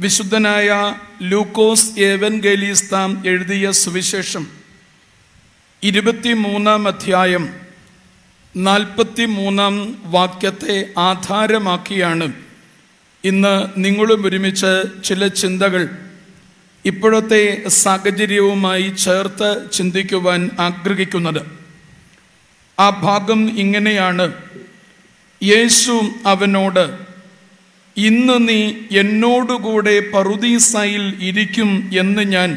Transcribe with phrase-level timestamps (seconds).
[0.00, 4.46] വിശുദ്ധനായ ലൂക്കോസ് ഏവൻ ഗലീസ്താം എഴുതിയ സുവിശേഷം
[5.82, 7.54] ഇരുപത്തിമൂന്നാം അധ്യായം
[8.56, 12.32] നാൽപ്പത്തി മൂന്നാം വാക്യത്തെ ആധാരമാക്കിയാണ്
[13.24, 15.88] ഇന്ന് നിങ്ങളും ഒരുമിച്ച് ചില ചിന്തകൾ.
[16.84, 21.42] ഇപ്പോഴത്തെ സാഹചര്യവുമായി ചേർത്ത് ചിന്തിക്കുവാൻ ആഗ്രഹിക്കുന്നത്.
[22.78, 24.32] ആ ഭാഗം ഇങ്ങനെയാണ്.
[25.42, 27.05] യേശു അവനോട്
[27.96, 32.50] ഇന്ന് നീ എന്നോടുകൂടെ പറുദീസയിൽ ഇരിക്കും എന്ന് ഞാൻ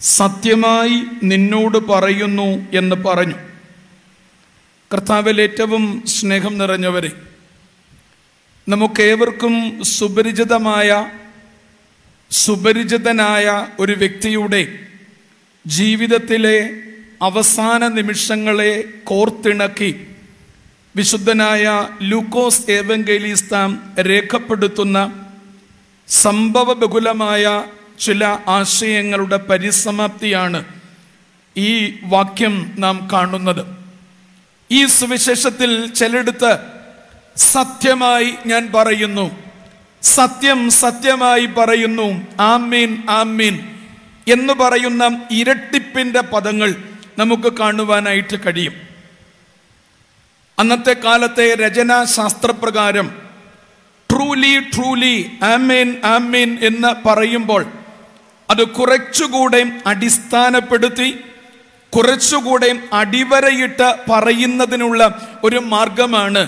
[0.00, 3.34] സത്യമായി നിന്നോട് പറയുന്നു എന്ന് പറഞ്ഞു.
[4.90, 7.10] കർത്താവിൽ ഏറ്റവും സ്നേഹം നിറഞ്ഞവരെ
[8.68, 11.10] നമുക്കേവർക്കും സുപരിചിതമായ
[12.30, 14.62] സുപരിചിതനായ ഒരു വ്യക്തിയുടെ
[15.66, 16.58] ജീവിതത്തിലെ
[17.22, 20.09] അവസാന നിമിഷങ്ങളെ കോർത്തിണക്കി
[20.96, 25.26] വിശുദ്ധനായ ലൂക്കോസ് ഏവങ്കേലിസ്താം രേഖപ്പെടുത്തുന്ന
[26.08, 27.64] സംഭവ ബഹുലമായ
[28.00, 30.64] ചില ആശയങ്ങളുടെ പരിസമാപ്തിയാണ്
[31.56, 33.66] ഈ വാക്യം നാം കാണുന്നത്.
[34.70, 36.58] ഈ സുവിശേഷത്തിൽ ചിലടുത്ത്
[37.36, 39.30] സത്യമായി ഞാൻ പറയുന്നു.
[40.02, 42.26] സത്യം സത്യമായി പറയുന്നു.
[42.40, 43.60] ആമീൻ ആമീൻ
[44.28, 46.74] എന്ന് പറയുന്ന ഇരട്ടിപ്പിന്റെ പദങ്ങൾ
[47.18, 48.89] നമുക്ക് കാണുവാനായിട്ട് കഴിയും.
[50.60, 53.06] അന്നത്തെ കാലത്തെ രചനാ ശാസ്ത്രപ്രകാരം
[54.10, 57.62] ട്രൂലി ട്രൂലി ആമീൻ ആമീൻ എന്ന് പറയുമ്പോൾ
[58.48, 61.08] അത് കുറച്ചുകൂടെ അടിസ്ഥാനപ്പെടുത്തി
[61.92, 65.00] കുറച്ചുകൂടെ അടിവരയിട്ട് പറയുന്നതിനുള്ള
[65.44, 66.42] ഒരു മാർഗമാണ്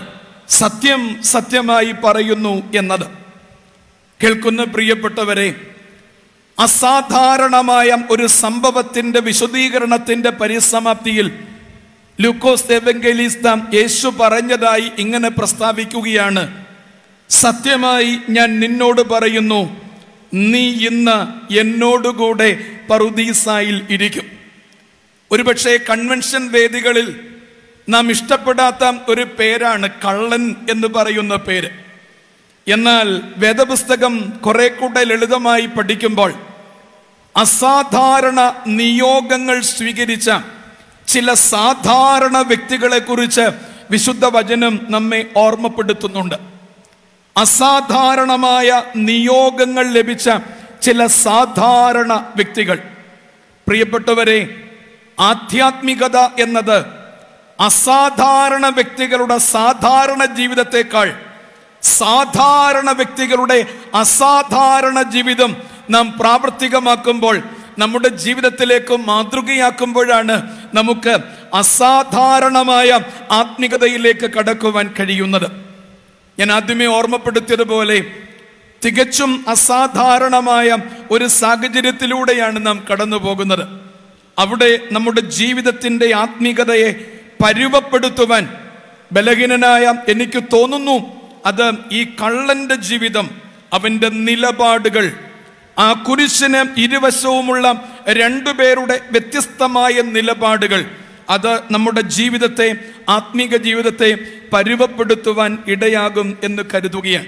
[0.48, 3.06] സത്യം സത്യമായി പറയുന്നു എന്നത്.
[4.20, 5.48] കേൾക്കുന്ന പ്രിയപ്പെട്ടവരെ
[6.58, 11.28] അസാധാരണമായ ഒരു സംഭവത്തിന്റെ വിശദീകരണത്തിന്റെ പരിസമാപ്തിയിൽ
[12.20, 16.64] ലൂക്കോസ് എവങ്കലിസ്താം യേശു പറഞ്ഞതായി ഇങ്ങനെ പ്രസ്താവിക്കുകയാണ്.
[17.30, 19.80] സത്യമായി ഞാൻ നിന്നോട് പറയുന്നു
[20.34, 21.18] നീ ഇന്ന്
[21.54, 22.58] എന്നോടുകൂടെ
[22.90, 24.26] പറുദീസായിൽ ഇരിക്കും.
[25.30, 27.20] ഒരുപക്ഷെ കൺവെൻഷൻ വേദികളിൽ
[27.88, 31.70] നാം ഇഷ്ടപ്പെടാത്ത ഒരു പേരാണ് കള്ളൻ എന്ന് പറയുന്ന പേര്.
[32.68, 36.34] എന്നാൽ വേദപുസ്തകം കുറെ കൂടെ ലളിതമായി പഠിക്കുമ്പോൾ
[37.36, 40.30] അസാധാരണ നിയോഗങ്ങൾ സ്വീകരിച്ച
[41.08, 43.50] ചില സാധാരണ വ്യക്തികളെ കുറിച്ച്
[43.90, 46.34] വിശുദ്ധ വചനം നമ്മെ ഓർമ്മപ്പെടുത്തുന്നുണ്ട്.
[47.36, 50.30] അസാധാരണമായ നിയോഗങ്ങൾ ലഭിച്ച
[50.82, 52.76] ചില സാധാരണ വ്യക്തികൾ.
[53.68, 54.68] പ്രിയപ്പെട്ടവരെ
[55.20, 56.84] ആധ്യാത്മികത എന്നത്
[57.60, 61.14] അസാധാരണ വ്യക്തികളുടെ സാധാരണ ജീവിതത്തെക്കാൾ
[61.82, 65.56] സാധാരണ വ്യക്തികളുടെ അസാധാരണ ജീവിതം
[65.90, 67.42] നാം പ്രാവർത്തികമാക്കുമ്പോൾ
[67.78, 70.42] നമ്മുടെ ജീവിതത്തിലേക്ക് മാതൃകയാക്കുമ്പോഴാണ്
[70.74, 71.18] നമുക്ക്
[71.54, 73.00] അസാധാരണമായ
[73.30, 75.52] ആത്മികതയിലേക്ക് കടക്കുവാൻ കഴിയുന്നത്.
[76.38, 78.04] ഞാൻ ആദ്യമേ ഓർമ്മപ്പെടുത്തിയതുപോലെ
[78.84, 80.76] തികച്ചും അസാധാരണമായ
[81.10, 83.64] ഒരു സാഹചര്യത്തിലൂടെയാണ് നാം കടന്നു പോകുന്നത്
[84.38, 88.48] അവിടെ നമ്മുടെ ജീവിതത്തിന്റെ ആത്മീകതയെ പരുവപ്പെടുത്തുവാൻ
[89.12, 91.22] ബലഹീനനായ എനിക്ക് തോന്നുന്നു.
[91.46, 93.30] അത് ഈ കള്ളന്റെ ജീവിതം
[93.72, 95.12] അവന്റെ നിലപാടുകൾ
[95.78, 100.84] ആ കുരിശിന് ഇരുവശവുമുള്ള രണ്ടുപേരുടെ വ്യത്യസ്തമായ നിലപാടുകൾ.
[101.30, 102.74] അത് നമ്മുടെ ജീവിതത്തെ
[103.08, 104.16] ആത്മീക ജീവിതത്തെ
[104.52, 107.26] പരുവപ്പെടുത്തുവാൻ ഇടയാകും എന്ന് കരുതുകയാണ്.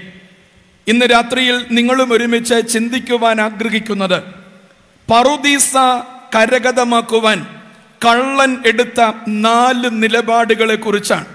[0.87, 4.23] ഇന്ന് രാത്രിയിൽ നിങ്ങളും ഒരുമിച്ച് ചിന്തിക്കുവാൻ ആഗ്രഹിക്കുന്നത്.
[5.11, 5.73] പറുദീസ
[6.35, 7.47] കരഗതമാക്കുവാൻ
[8.05, 11.25] കള്ളൻ എടുത്ത നാല് നിലപാടുകളെ കുറിച്ചാണ്.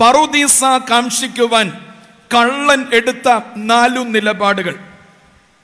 [0.00, 1.72] പറുദീസ കാക്ഷിക്കുവാൻ
[2.34, 4.74] കള്ളൻ എടുത്ത നാലു നിലപാടുകൾ.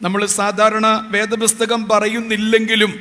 [0.03, 2.95] നമ്മൾ സാധാരണ വേദപുസ്തകം പറയുന്നില്ലെങ്കിലും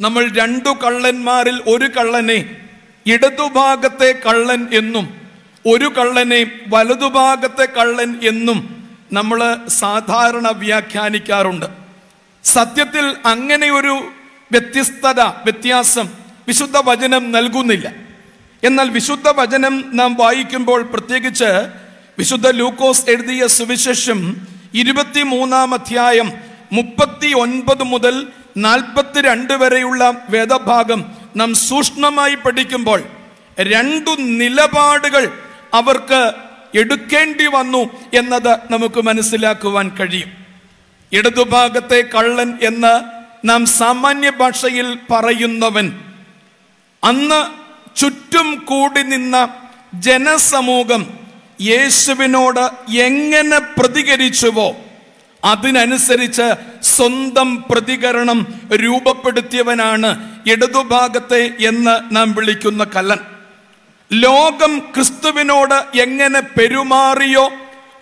[0.00, 2.56] നമ്മൾ രണ്ടു കള്ളന്മാരിൽ ഒരു കള്ളനെ
[3.06, 5.14] ഇടതുഭാഗത്തെ കള്ളൻ എന്നും
[5.66, 11.66] ഒരു കള്ളനെ വലതുഭാഗത്തെ കള്ളൻ എന്നും നമ്മൾ സാധാരണ വ്യാഖ്യാനിക്കാറുണ്ട്.
[12.44, 13.94] സത്യത്തിൽ അങ്ങനെ ഒരു
[14.52, 16.08] വ്യത്യസ്തത വ്യത്യാസം
[16.48, 17.92] വിശുദ്ധ വചനം നൽകുന്നില്ല.
[18.64, 21.50] എന്നാൽ വിശുദ്ധ വചനം നാം വായിക്കുമ്പോൾ പ്രത്യേകിച്ച്
[22.18, 24.46] വിശുദ്ധ ലൂക്കോസ് എഴുതിയ സുവിശേഷം
[24.76, 26.32] ഇരുപത്തിമൂന്നാം അധ്യായം
[26.72, 28.26] മുപ്പത്തി ഒൻപത് മുതൽ
[28.56, 31.04] നാൽപ്പത്തിരണ്ട് വരെയുള്ള വേദഭാഗം
[31.36, 33.02] നാം സൂക്ഷ്മമായി പഠിക്കുമ്പോൾ
[33.60, 35.24] രണ്ടു നിലപാടുകൾ
[35.74, 36.32] അവർക്ക്
[36.78, 37.82] എടുക്കേണ്ടി വന്നു
[38.14, 40.30] എന്നത് നമുക്ക് മനസ്സിലാക്കുവാൻ കഴിയും.
[41.12, 42.94] ഇടതുഭാഗത്തെ കള്ളൻ എന്ന്
[43.48, 45.86] നാം സാമാന്യ ഭാഷയിൽ പറയുന്നവൻ
[47.04, 47.40] അന്ന്
[47.98, 49.48] ചുറ്റും കൂടി നിന്ന
[49.94, 51.25] ജനസമൂഹം
[51.60, 54.76] യേശുവിനോട് എങ്ങനെ പ്രതികരിച്ചുവോ
[55.42, 56.46] അതിനനുസരിച്ച്
[56.82, 60.10] സ്വന്തം പ്രതികരണം രൂപപ്പെടുത്തിയവനാണ്
[60.50, 63.18] ഇടതുഭാഗത്തെ എന്ന് നാം വിളിക്കുന്ന കല്ലൻ.
[64.12, 67.50] ലോകം ക്രിസ്തുവിനോട് എങ്ങനെ പെരുമാറിയോ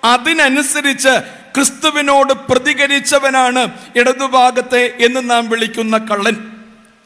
[0.04, 1.14] അതിനനുസരിച്ച്
[1.54, 3.62] ക്രിസ്തുവിനോട് പ്രതികരിച്ചവനാണ്
[3.96, 6.36] ഇടതുഭാഗത്തെ എന്ന് നാം വിളിക്കുന്ന കള്ളൻ.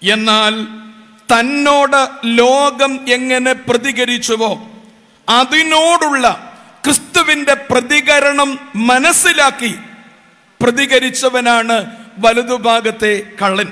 [0.03, 0.67] എന്നാൽ
[1.33, 4.78] തന്നോട് ലോകം എങ്ങനെ പ്രതികരിച്ചുവോ
[5.29, 6.27] അതിനോടുള്ള
[6.85, 9.79] ക്രിസ്തുവിന്റെ പ്രതികരണം മനസ്സിലാക്കി
[10.63, 11.77] പ്രതികരിച്ചവനാണ്
[12.19, 13.69] വലതുഭാഗത്തെ കള്ളൻ.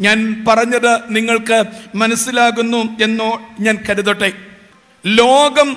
[0.00, 4.32] ഞാൻ പറഞ്ഞത് നിങ്ങൾക്ക് മനസ്സിലാകുന്നു എന്നോ ഞാൻ കരുതട്ടെ.
[5.06, 5.74] ലോകം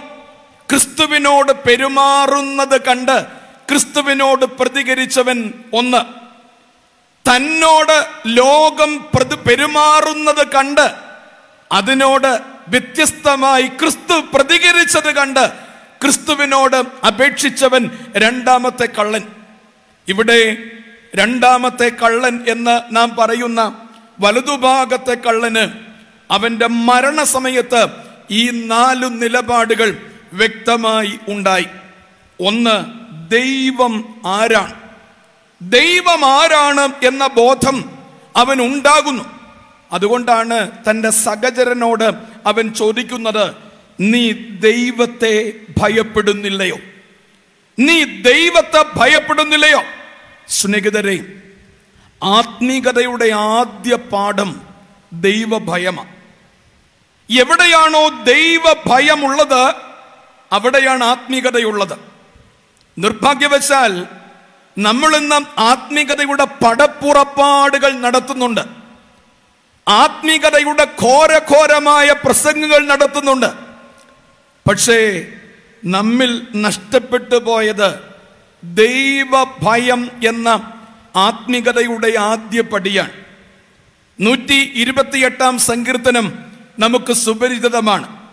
[0.70, 3.26] ക്രിസ്തുവിനോട് പെരുമാറുന്നത് കണ്ട്
[3.70, 6.02] ക്രിസ്തുവിനോട് പ്രതികരിച്ചവൻ ഒന്ന്.
[7.26, 7.98] തന്നോട്
[8.28, 8.92] ലോകം
[9.48, 10.96] പെരുമാറുന്നത് കണ്ട്
[11.72, 15.52] അതിനോട് വ്യത്യസ്തമായി ക്രിസ്തു പ്രതികരിച്ചത് കണ്ട്
[16.02, 19.22] ക്രിസ്തുവിനോട് അപേക്ഷിച്ചവൻ രണ്ടാമത്തെ കള്ളൻ.
[20.08, 20.58] ഇവിടെ
[21.16, 23.80] രണ്ടാമത്തെ കള്ളൻ എന്ന് നാം പറയുന്ന
[24.20, 25.68] വലതുഭാഗത്തെ കള്ളന്
[26.32, 27.88] അവന്റെ മരണസമയത്ത്
[28.32, 29.98] ഈ നാലു നിലപാടുകൾ
[30.34, 31.68] വ്യക്തമായി ഉണ്ടായി.
[32.40, 32.76] ഒന്ന്
[33.32, 34.74] ദൈവം ആരാണ്?
[35.62, 37.98] ദൈവം ആരാണ് എന്ന ബോധം
[38.36, 39.24] അവൻ ഉണ്ടാകുന്നു
[39.92, 43.56] അതുകൊണ്ടാണ് തന്റെ സഹചരനോട് അവൻ ചോദിക്കുന്നത്
[44.00, 46.77] നീ ദൈവത്തെ ഭയപ്പെടുന്നില്ലയോ?
[47.80, 49.83] നീ ദൈവത്തെ ഭയപ്പെടുന്നില്ലയോ?
[50.47, 51.25] സ്നേഹിതരെ
[52.24, 54.62] ആത്മീകതയുടെ ആദ്യ പാഠം
[55.13, 56.15] ദൈവഭയമാണ്
[57.30, 59.75] എവിടെയാണോ ദൈവഭയമുള്ളത്
[60.51, 62.00] അവിടെയാണ് ആത്മീകതയുള്ളത്.
[62.97, 64.07] നിർഭാഗ്യവശാൽ
[64.77, 68.85] നമ്മൾ ഇന്ന് ആത്മീകതയുടെ പടപ്പുറപ്പാടുകൾ നടത്തുന്നുണ്ട്.
[69.88, 73.46] ആത്മീകതയുടെ ഘോരഘോരമായ പ്രസംഗങ്ങൾ നടത്തുന്നുണ്ട്.
[74.68, 75.28] പക്ഷേ
[75.86, 78.00] നമ്മിൽ നഷ്ടപ്പെട്ടു പോയത്
[78.64, 80.74] ദൈവഭയം എന്ന
[81.16, 83.12] ആത്മീകതയുടെ ആദ്യ പടിയാണ്.
[84.20, 86.34] നൂറ്റി ഇരുപത്തിയെട്ടാം സങ്കീർത്തനം
[86.80, 88.30] നമുക്ക് സുപരിചിതമാണ്.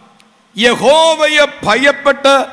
[0.58, 2.46] യഹോവയെ ഭയപ്പെട്ട്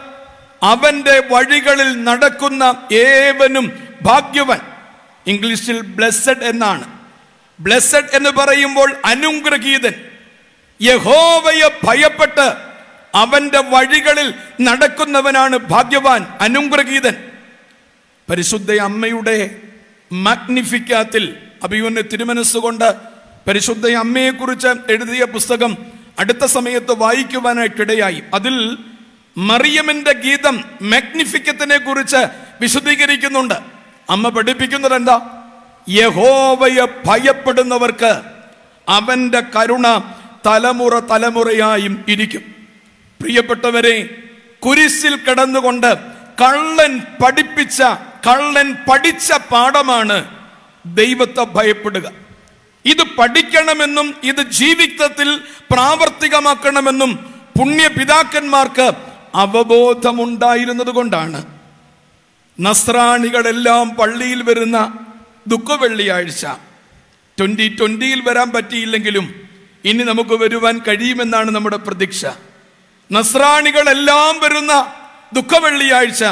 [0.63, 4.59] അവന്റെ വഴികളിൽ നടക്കുന്ന ഏവനും ഭാഗ്യവൻ.
[5.27, 6.98] ഇംഗ്ലീഷിൽ ബ്ലെസ്സഡ് എന്നാണ്.
[7.59, 9.93] ബ്ലെസ്സഡ് എന്ന് പറയുമ്പോൾ അനുഗ്രഹീതൻ.
[10.81, 12.53] യഹോവയെ ഭയപ്പെട്ട്
[13.15, 17.15] അവന്റെ വഴികളിൽ നടക്കുന്നവനാണ് ഭാഗ്യവാൻ അനുഗ്രഹീതൻ.
[18.29, 19.55] പരിശുദ്ധ അമ്മയുടെ
[20.11, 22.93] മാഗ്നിഫിക്കാത്തിൽ അഭിമന്യ തിരുമനസ്സുകൊണ്ട്
[23.47, 25.77] പരിശുദ്ധ അമ്മയെക്കുറിച്ച് എഴുതിയ പുസ്തകം
[26.19, 28.23] അടുത്ത സമയത്ത് വായിക്കുവാനായിട്ടിടയായി.
[28.33, 28.77] അതിൽ
[29.37, 32.21] മറിയമിന്റെ ഗീതം മാഗ്നിഫിക്കത്തിനെ കുറിച്ച്
[32.61, 33.53] വിശദീകരിക്കുന്നുണ്ട്
[34.09, 35.38] അമ്മ പഠിപ്പിക്കുന്നത് എന്താ
[35.87, 38.11] യഹോവയെ ഭയപ്പെടുന്നവർക്ക്
[38.87, 39.87] അവന്റെ കരുണ
[40.47, 42.43] തലമുറ തലമുറയായും ഇരിക്കും.
[43.19, 43.95] പ്രിയപ്പെട്ടവരെ
[44.59, 45.91] കുരിശിൽ കിടന്നുകൊണ്ട്
[46.41, 47.81] കള്ളൻ പഠിപ്പിച്ച
[48.27, 50.17] കള്ളൻ പഠിച്ച പാഠമാണ്
[50.85, 52.07] ദൈവത്തെ ഭയപ്പെടുക.
[52.85, 55.29] ഇത് പഠിക്കണമെന്നും ഇത് ജീവിതത്തിൽ
[55.71, 57.11] പ്രാവർത്തികമാക്കണമെന്നും
[57.57, 58.87] പുണ്യപിതാക്കന്മാർക്ക്
[59.35, 61.39] അവബോധമുണ്ടായിരുന്നത് കൊണ്ടാണ്
[62.59, 64.77] നസ്രാണികളെല്ലാം പള്ളിയിൽ വരുന്ന
[65.47, 66.45] ദുഃഖവെള്ളിയാഴ്ച.
[67.39, 69.49] ട്വന്റി ട്വന്റിയിൽ വരാൻ പറ്റിയില്ലെങ്കിലും
[69.85, 72.25] ഇനി നമുക്ക് വരുവാൻ കഴിയുമെന്നാണ് നമ്മുടെ പ്രതീക്ഷ.
[73.11, 74.93] നസ്രാണികളെല്ലാം വരുന്ന
[75.33, 76.23] ദുഃഖവെള്ളിയാഴ്ച.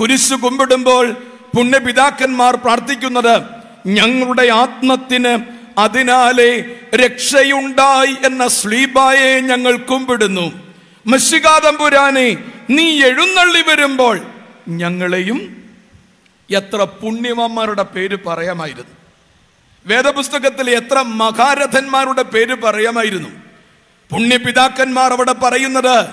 [0.00, 1.12] കുരിശു കുമ്പിടുമ്പോൾ
[1.56, 3.42] പുണ്യപിതാക്കന്മാർ പ്രാർത്ഥിക്കുന്നത്
[3.86, 6.64] ഞങ്ങളുടെ ആത്മത്തിന് അതിനാലെ
[6.94, 10.70] രക്ഷയുണ്ടായി എന്ന സ്ലീബായെ ഞങ്ങൾ കുമ്പിടുന്നു.
[11.06, 12.36] മഷികാതമ്പുരാനെ
[12.70, 14.20] നീ എഴുന്നള്ളി വരുമ്പോൾ
[14.68, 15.59] ഞങ്ങളെയും
[16.50, 18.96] എത്ര പുണ്യവന്മാരുടെ പേര് പറയാമായിരുന്നു.
[19.86, 23.28] വേദപുസ്തകത്തിൽ എത്ര മഹാരഥന്മാരുടെ പേര് പറയാമായിരുന്നു.
[24.10, 26.06] പുണ്യപിതാക്കന്മാർ അവിടെ പറയുന്നത്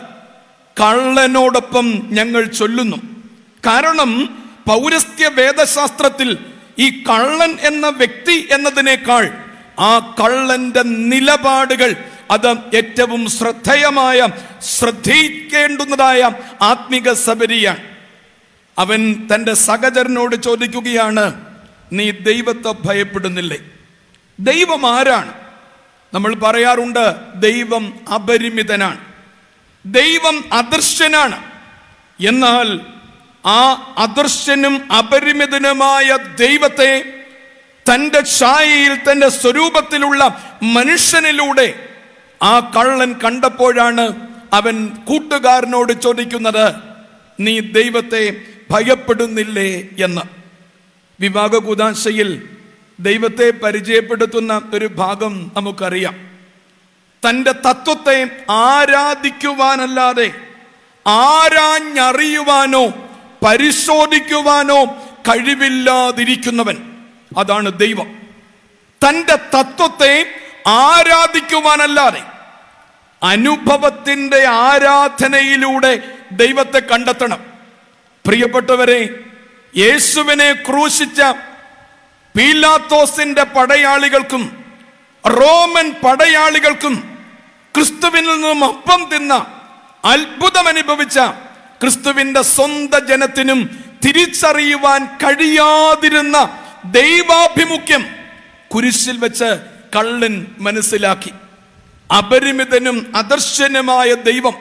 [0.81, 2.97] കള്ളനോടൊപ്പം ഞങ്ങൾ ചൊല്ലുന്നു.
[3.65, 6.37] കാരണം പൗരസ്ത്യ വേദശാസ്ത്രത്തിൽ
[6.79, 9.33] ഈ കള്ളൻ എന്ന വ്യക്തി എന്നതിനേക്കാൾ
[9.79, 11.95] ആ കള്ളന്റെ നിലപാടുകൾ
[12.31, 14.27] അത് ഏറ്റവും ശ്രദ്ധേയമായ
[14.61, 17.96] ശ്രദ്ധിക്കേണ്ടുന്നതായ ആത്മിക സബരിയാണ്.
[18.77, 21.55] അവൻ തന്റെ സഹചരനോട് ചോദിക്കുകയാണ്
[21.93, 23.57] നീ ദൈവത്തെ ഭയപ്പെടുന്നില്ലേ?
[24.39, 25.33] ദൈവം ആരാണ്?
[26.13, 28.99] നമ്മൾ പറയാറുണ്ട് ദൈവം അപരിമിതനാണ്.
[29.85, 31.51] ദൈവം അദൃശ്യനാണ്.
[32.19, 32.79] എന്നാൽ
[33.45, 37.03] ആ അദൃശ്യനും അപരിമിതനുമായ ദൈവത്തെ
[37.93, 41.89] തന്റെ ഛായയിൽ തന്റെ സ്വരൂപത്തിലുള്ള മനുഷ്യനിലൂടെ
[42.43, 46.75] ആ കള്ളൻ കണ്ടപ്പോഴാണ് അവൻ കൂട്ടുകാരനോട് ചോദിക്കുന്നത്
[47.39, 50.21] നീ ദൈവത്തെ ഭയപ്പെടുന്നില്ലേ എന്ന്.
[51.19, 52.49] വിവാഹ കൂതാശയിൽ
[52.99, 56.27] ദൈവത്തെ പരിചയപ്പെടുത്തുന്ന ഒരു ഭാഗം നമുക്കറിയാം.
[57.29, 60.31] തന്റെ തത്വത്തെ ആരാധിക്കുവാനല്ലാതെ
[61.07, 62.87] ആരാഞ്ഞറിയുവാനോ
[63.45, 64.85] പരിശോധിക്കുവാനോ
[65.29, 66.77] കഴിവില്ലാതിരിക്കുന്നവൻ.
[67.37, 68.21] അതാണ് ദൈവം.
[69.07, 70.25] തന്റെ തത്വത്തെ
[70.67, 72.23] ആരാധിക്കുവാനല്ലാതെ
[73.23, 75.99] അനുഭവത്തിന്റെ ആരാധനയിലൂടെ
[76.31, 77.46] ദൈവത്തെ കണ്ടെത്തണം.
[78.27, 79.09] പ്രിയപ്പെട്ടവരെ
[79.77, 81.21] യേശുവിനെ ക്രൂശിച്ച
[82.35, 84.43] പീലാത്തോസിന്റെ പടയാളികൾക്കും
[85.27, 86.95] റോമൻ പടയാളികൾക്കും
[87.75, 89.33] ക്രിസ്തുവിൽ നിന്നും അപ്പം തിന്ന
[90.03, 91.19] അത്ഭുതം അനുഭവിച്ച
[91.81, 93.59] ക്രിസ്തുവിന്റെ സ്വന്ത ജനത്തിനും
[94.05, 96.37] തിരിച്ചറിയുവാൻ കഴിയാതിരുന്ന
[96.85, 98.03] ദൈവാഭിമുഖ്യം
[98.67, 99.49] കുരിശിൽ വെച്ച്
[99.95, 101.31] കള്ളൻ മനസ്സിലാക്കി.
[102.17, 104.55] അപരിമിതനും അദർശനുമായ ദൈവം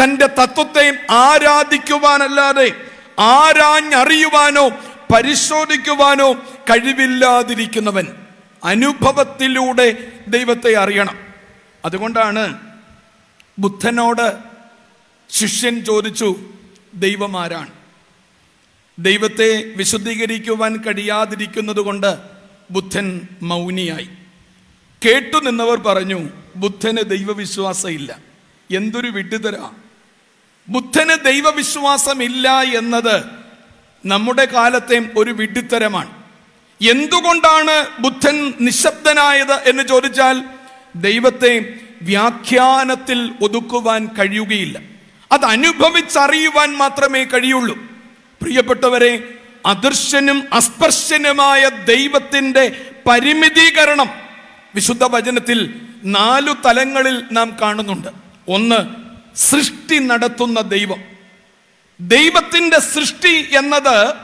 [0.00, 2.72] തന്റെ തത്വത്തെയും ആരാധിക്കുവാനല്ലാതെ
[3.18, 4.68] ആരാഞ്ഞറിയുവാനോ
[5.14, 6.32] പരിശോധിക്കുവാനോ
[6.70, 8.06] കഴിവില്ലാതിരിക്കുന്നവൻ
[8.64, 11.18] അനുഭവത്തിലൂടെ ദൈവത്തെ അറിയണം.
[11.84, 12.60] അതുകൊണ്ടാണ്
[13.58, 14.38] ബുദ്ധനോട്
[15.30, 16.36] ശിഷ്യൻ ചോദിച്ചു
[16.94, 17.70] ദൈവമാരാണ്?
[18.98, 22.18] ദൈവത്തെ വിശുദ്ധീകരിക്കുവാൻ കഴിയാതിരിക്കുന്നത് കൊണ്ട്
[22.70, 24.08] ബുദ്ധൻ മൗനിയായി.
[25.06, 28.18] കേട്ടു നിന്നവർ പറഞ്ഞു ബുദ്ധന് ദൈവവിശ്വാസമില്ല.
[28.70, 29.56] എന്തൊരു വിട്ടുതര
[30.68, 33.22] ബുദ്ധന് ദൈവവിശ്വാസമില്ല എന്നത്
[34.06, 36.22] നമ്മുടെ കാലത്തെ ഒരു വിഡ്ഢിത്തരമാണ്.
[36.90, 40.44] എന്തുകൊണ്ടാണ് ബുദ്ധൻ നിശബ്ദനായത് എന്ന് ചോദിച്ചാൽ
[40.94, 44.80] ദൈവത്തെ വ്യാഖ്യാനത്തിൽ ഒതുക്കുവാൻ കഴിയുകയില്ല.
[45.32, 47.76] അത് അനുഭവിച്ചറിയുവാൻ മാത്രമേ കഴിയുള്ളൂ.
[48.42, 49.28] പ്രിയപ്പെട്ടവരെ
[49.66, 54.10] അദൃശ്യനും അസ്പർശനുമായ ദൈവത്തിന്റെ പരിമിതീകരണം
[54.74, 58.08] വിശുദ്ധ വചനത്തിൽ നാലു തലങ്ങളിൽ നാം കാണുന്നുണ്ട്.
[58.48, 59.01] ഒന്ന്
[59.36, 61.00] സൃഷ്ടി നടത്തുന്ന ദൈവം.
[62.00, 64.14] ദൈവത്തിന്റെ സൃഷ്ടി എന്നത്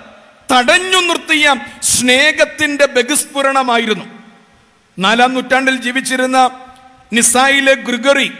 [0.52, 4.04] തടഞ്ഞു നിർത്തിയ സ്നേഹത്തിന്റെ ബഹിസ്ഫുരണമായിരുന്നു.
[4.98, 6.50] നാലാം നൂറ്റാണ്ടിൽ ജീവിച്ചിരുന്ന
[7.12, 8.32] നിസായിലെ ഗ്രിഗറി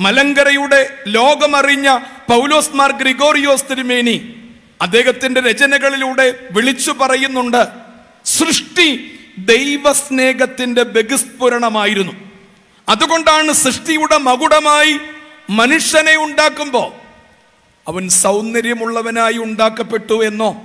[0.00, 1.88] മലങ്കരയുടെ ലോകമറിഞ്ഞ
[2.28, 4.34] പൗലോസ് മാർ ഗ്രിഗോറിയോസ് തിരുമേനി
[4.80, 7.68] അദ്ദേഹത്തിന്റെ രചനകളിലൂടെ വിളിച്ചു പറയുന്നുണ്ട്
[8.24, 8.88] സൃഷ്ടി
[9.38, 12.12] ദൈവസ്നേഹത്തിന്റെ ബഹിസ്ഫുരണമായിരുന്നു.
[12.88, 14.98] അതുകൊണ്ടാണ് സൃഷ്ടിയുടെ മകുടമായി
[15.50, 16.92] മനുഷ്യനെ ഉണ്ടാക്കുമ്പോൾ
[17.88, 20.62] അവൻ സൗന്ദര്യമുള്ളവനായി ഉണ്ടാക്കപ്പെട്ടു എന്നോ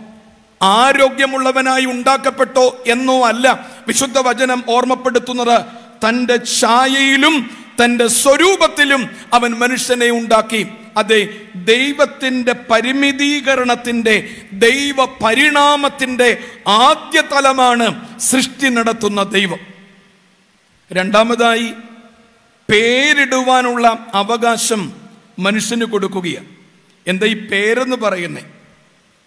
[0.61, 3.69] ആരോഗ്യമുള്ളവനായി ഉണ്ടാക്കപ്പെട്ടോ എന്നോ അല്ല.
[3.87, 5.65] വിശുദ്ധ വചനം ഓർമ്മപ്പെടുത്തുന്നത്
[6.07, 10.67] തന്റെ ഛായയിലും തന്റെ സ്വരൂപത്തിലും അവൻ മനുഷ്യനെ ഉണ്ടാക്കി.
[10.97, 16.37] അതെ ദൈവത്തിന്റെ പരിമിതീകരണത്തിന്റെ ദൈവ പരിണാമത്തിന്റെ
[16.67, 19.59] ആദ്യ തലമാണ് സൃഷ്ടി നടത്തുന്ന ദൈവം.
[20.91, 21.73] രണ്ടാമതായി
[22.73, 24.93] പേരിടുവാനുള്ള അവകാശം
[25.39, 26.45] മനുഷ്യന് കൊടുക്കുകയാണ്.
[27.07, 28.41] എന്താ ഈ പേരെന്ന് പറയുന്നേ?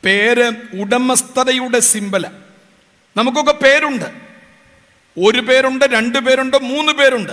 [0.04, 2.26] പേര് ഉടമസ്ഥതയുടെ സിമ്പല.
[3.16, 4.04] നമുക്കൊക്കെ പേരുണ്ട്.
[5.18, 7.32] ഒരു പേരുണ്ട് രണ്ട് പേരുണ്ട് മൂന്ന് പേരുണ്ട്.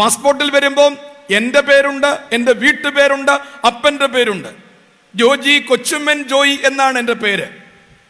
[0.00, 0.96] പാസ്പോർട്ടിൽ വരുമ്പോൾ
[1.30, 3.32] എന്റെ പേരുണ്ട് എന്റെ വീട്ടുപേരുണ്ട്
[3.66, 4.48] അപ്പന്റെ പേരുണ്ട്.
[5.14, 7.44] ജോജി കൊച്ചുമ്മൻ ജോയി എന്നാണ് എന്റെ പേര്.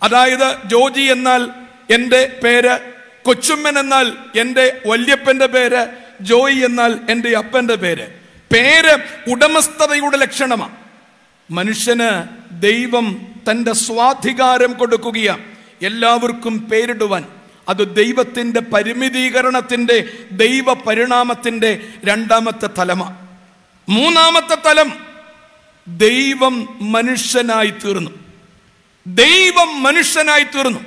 [0.02, 1.50] അതായത് ജോജി എന്നാൽ
[1.90, 2.78] എന്റെ പേര്
[3.22, 8.06] കൊച്ചുമ്മൻ എന്നാൽ എന്റെ വല്യപ്പന്റെ പേര് ജോയി എന്നാൽ എന്റെ അപ്പന്റെ പേര്.
[8.52, 8.98] പേര്
[9.30, 10.76] ഉടമസ്ഥതയുടെ ലക്ഷണമാണ്.
[11.50, 12.22] മനുഷ്യന്
[12.62, 15.44] ദൈവം തന്റെ സ്വാധികാരം കൊടുക്കുകയാണ്.
[15.86, 17.24] എല്ലാവർക്കും പേരിടുവാൻ.
[17.68, 23.28] അത് ദൈവത്തിന്റെ പരിമിതീകരണത്തിന്റെ ദൈവ പരിണാമത്തിന്റെ രണ്ടാമത്തെ തലമാണ്.
[23.88, 24.92] മൂന്നാമത്തെ തലം
[25.88, 28.10] ദൈവം മനുഷ്യനായി തീർന്നു.
[29.06, 30.80] ദൈവം മനുഷ്യനായി തീർന്നു.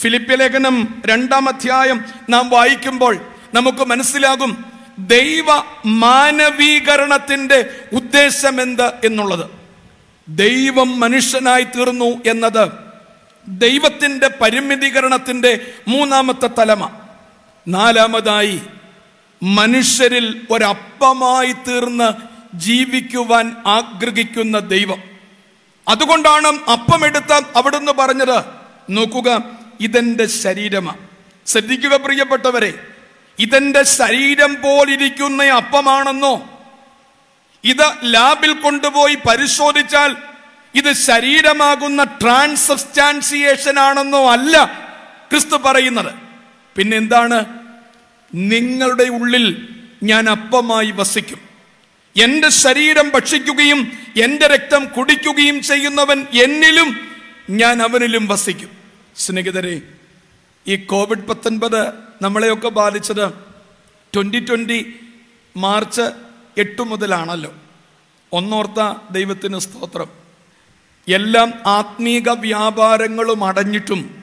[0.00, 4.64] ഫിലിപ്പ്യ ലേഖനം രണ്ടാം അധ്യായം നാം വായിക്കുമ്പോൾ നമുക്ക് മനസ്സിലാകും
[4.98, 5.46] ദൈവ
[5.86, 9.50] മാനവീകരണത്തിന്റെ ഉദ്ദേശം എന്ത് എന്നുള്ളത്.
[10.28, 12.68] ദൈവം മനുഷ്യനായി തീർന്നു എന്നത്
[13.48, 16.90] ദൈവത്തിന്റെ പരിമിതീകരണത്തിന്റെ മൂന്നാമത്തെ തലമ.
[17.68, 18.60] നാലാമതായി
[19.42, 22.12] മനുഷ്യരിൽ ഒരപ്പമായി തീർന്ന്
[22.56, 25.02] ജീവിക്കുവാൻ ആഗ്രഹിക്കുന്ന ദൈവം.
[25.88, 28.44] അതുകൊണ്ടാണ് അപ്പമെടുത്ത അവിടുന്ന് പറഞ്ഞത്.
[28.90, 29.44] നോക്കുക
[29.80, 30.98] ഇതെന്റെ ശരീരമാണ്
[31.46, 32.74] ശ്രദ്ധിക്കുക പ്രിയപ്പെട്ടവരെ
[33.38, 36.48] ഇതെന്റെ ശരീരം പോലിരിക്കുന്ന അപ്പമാണെന്നോ?
[37.64, 40.16] ഇത് ലാബിൽ കൊണ്ടുപോയി പരിശോധിച്ചാൽ
[40.74, 44.64] ഇത് ശരീരമാകുന്ന ട്രാൻസബ്സ്റ്റാൻസിയേഷൻ ആണെന്നോ അല്ല
[45.30, 46.14] ക്രിസ്തു പറയുന്നത്.
[46.76, 47.44] പിന്നെന്താണ്
[48.34, 49.68] നിങ്ങളുടെ ഉള്ളിൽ
[50.02, 51.40] ഞാൻ അപ്പമായി വസിക്കും.
[52.22, 57.08] എന്റെ ശരീരം ഭക്ഷിക്കുകയും എന്റെ രക്തം കുടിക്കുകയും ചെയ്യുന്നവൻ എന്നിലും
[57.50, 58.70] ഞാൻ അവനിലും വസിക്കും.
[59.16, 59.80] സ്നേഹിതരെ
[60.66, 63.32] ഈ കോവിഡ് പത്തൊൻപത് നമ്മളെയൊക്കെ ബാധിച്ചത്
[64.14, 64.96] ട്വന്റി ട്വന്റി
[65.56, 66.02] മാർച്ച്
[66.58, 67.52] എട്ട് മുതലാണല്ലോ.
[68.32, 70.06] ഒന്നോർത്ത ദൈവത്തിന് സ്തോത്രം.
[71.08, 74.22] എല്ലാം ആത്മീക വ്യാപാരങ്ങളും അടഞ്ഞിട്ടും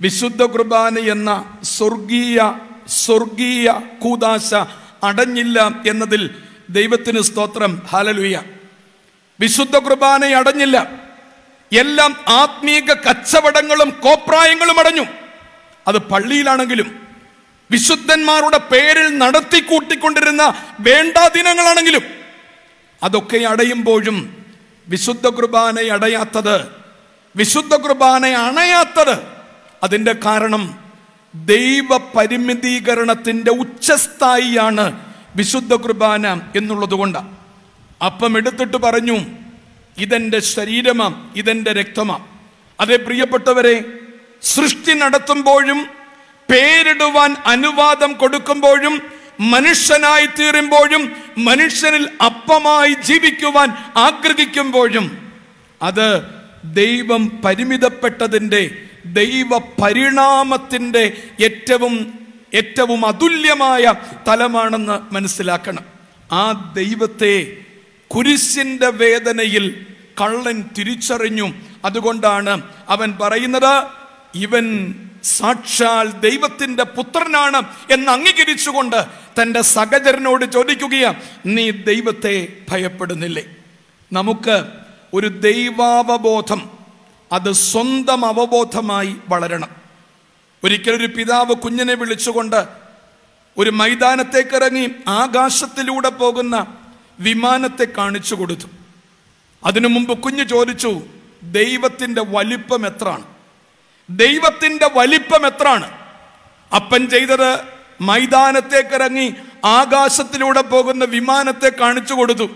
[0.00, 2.54] വിശുദ്ധ കുർബാന എന്ന സ്വർഗീയ
[2.88, 4.54] സ്വർഗീയ കൂതാശ
[5.04, 6.34] അടഞ്ഞില്ല എന്നതിൽ
[6.70, 7.82] ദൈവത്തിന് സ്തോത്രം.
[7.86, 8.42] ഹാലലുയ
[9.40, 10.90] വിശുദ്ധ കുർബാന അടഞ്ഞില്ല.
[11.72, 15.04] എല്ലാം ആത്മീക കച്ചവടങ്ങളും കോപ്രായങ്ങളും അടഞ്ഞു.
[15.88, 17.01] അത് പള്ളിയിലാണെങ്കിലും
[17.72, 20.42] വിശുദ്ധന്മാരുടെ പേരിൽ നടത്തി കൂട്ടിക്കൊണ്ടിരുന്ന
[20.80, 22.04] വേണ്ടാ ദിനങ്ങളാണെങ്കിലും
[23.02, 24.18] അതൊക്കെ അടയുമ്പോഴും
[24.88, 26.56] വിശുദ്ധ കുർബാന അടയാത്തത്
[27.36, 29.14] വിശുദ്ധ കുർബാന അണയാത്തത്
[29.82, 30.64] അതിന്റെ കാരണം
[31.34, 34.84] ദൈവ പരിമിതീകരണത്തിന്റെ ഉച്ചസ്ഥായിയാണ്
[35.36, 36.26] വിശുദ്ധ കുർബാന
[36.56, 37.30] എന്നുള്ളത് കൊണ്ടാണ്.
[38.06, 39.16] അപ്പം എടുത്തിട്ട് പറഞ്ഞു
[39.98, 42.16] ഇതെന്റെ ശരീരമാ ഇതെന്റെ രക്തമാ.
[42.80, 43.74] അതേ പ്രിയപ്പെട്ടവരെ
[44.42, 45.80] സൃഷ്ടി നടത്തുമ്പോഴും
[46.52, 49.02] പേരിടുവാൻ അനുവാദം കൊടുക്കുമ്പോഴും
[49.40, 55.32] മനുഷ്യനായി തീരുമ്പോഴും മനുഷ്യനിൽ അപ്പമായി ജീവിക്കുവാൻ ആഗ്രഹിക്കുമ്പോഴും
[55.82, 56.22] അത്
[56.64, 58.70] ദൈവം പരിമിതപ്പെട്ടതിന്റെ
[59.06, 62.18] ദൈവ പരിണാമത്തിന്റെ ഏറ്റവും
[62.54, 63.94] ഏറ്റവും അതുല്യമായ
[64.28, 65.84] തലമാണെന്ന് മനസ്സിലാക്കണം.
[66.32, 67.56] ആ ദൈവത്തെ
[68.08, 69.86] കുരിശിന്റെ വേദനയിൽ
[70.20, 71.54] കള്ളൻ തിരിച്ചറിഞ്ഞു.
[71.84, 73.84] അതുകൊണ്ടാണ് അവൻ പറയുന്നത്
[74.34, 79.04] ഇവൻ സാക്ഷാൽ ദൈവത്തിന്റെ പുത്രനാണ് എന്ന് അംഗീകരിച്ചുകൊണ്ട്
[79.42, 83.56] തന്റെ സഹചരനോട് ചോദിക്കുകയാണ് നീ ദൈവത്തെ ഭയപ്പെടുന്നില്ലേ?
[84.12, 84.64] നമുക്ക്
[85.14, 86.70] ഒരു ദൈവാവബോധം
[87.32, 89.68] അത് സ്വന്തം അവബോധമായി വളരണം.
[90.64, 92.66] ഒരിക്കലൊരു പിതാവ് കുഞ്ഞിനെ വിളിച്ചുകൊണ്ട്
[93.58, 96.66] ഒരു മൈതാനത്തേക്ക് ഇറങ്ങി ആകാശത്തിലൂടെ പോകുന്ന
[97.20, 98.66] വിമാനത്തെ കാണിച്ചു കൊടുത്തു.
[99.64, 101.00] അതിനു മുമ്പ് കുഞ്ഞ് ചോദിച്ചു
[101.42, 103.31] ദൈവത്തിന്റെ വലിപ്പം എത്രാണ്
[104.16, 105.90] ദൈവത്തിന്റെ വലിപ്പം എത്രയാണ്?
[106.74, 107.58] അപ്പൻ ചെയ്തത്
[108.00, 112.50] മൈതാനത്തേക്കിറങ്ങി ആകാശത്തിലൂടെ പോകുന്ന വിമാനത്തെ കാണിച്ചു കൊടുത്തു.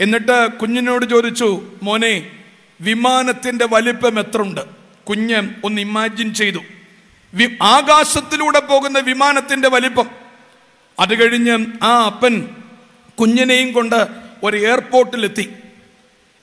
[0.00, 2.30] എന്നിട്ട് കുഞ്ഞിനോട് ചോദിച്ചു മോനെ
[2.80, 4.60] വിമാനത്തിന്റെ വലിപ്പം എത്ര ഉണ്ട്
[5.08, 6.58] കുഞ്ഞ് ഒന്ന് ഇമാജിൻ ചെയ്തു.
[7.34, 10.10] വി- ആകാശത്തിലൂടെ പോകുന്ന വിമാനത്തിന്റെ വലിപ്പം.
[11.00, 12.48] അത് കഴിഞ്ഞ് ആ അപ്പൻ
[13.20, 14.06] കുഞ്ഞിനെയും കൊണ്ട്
[14.42, 15.52] ഒരു എയർപോർട്ടിലെത്തി.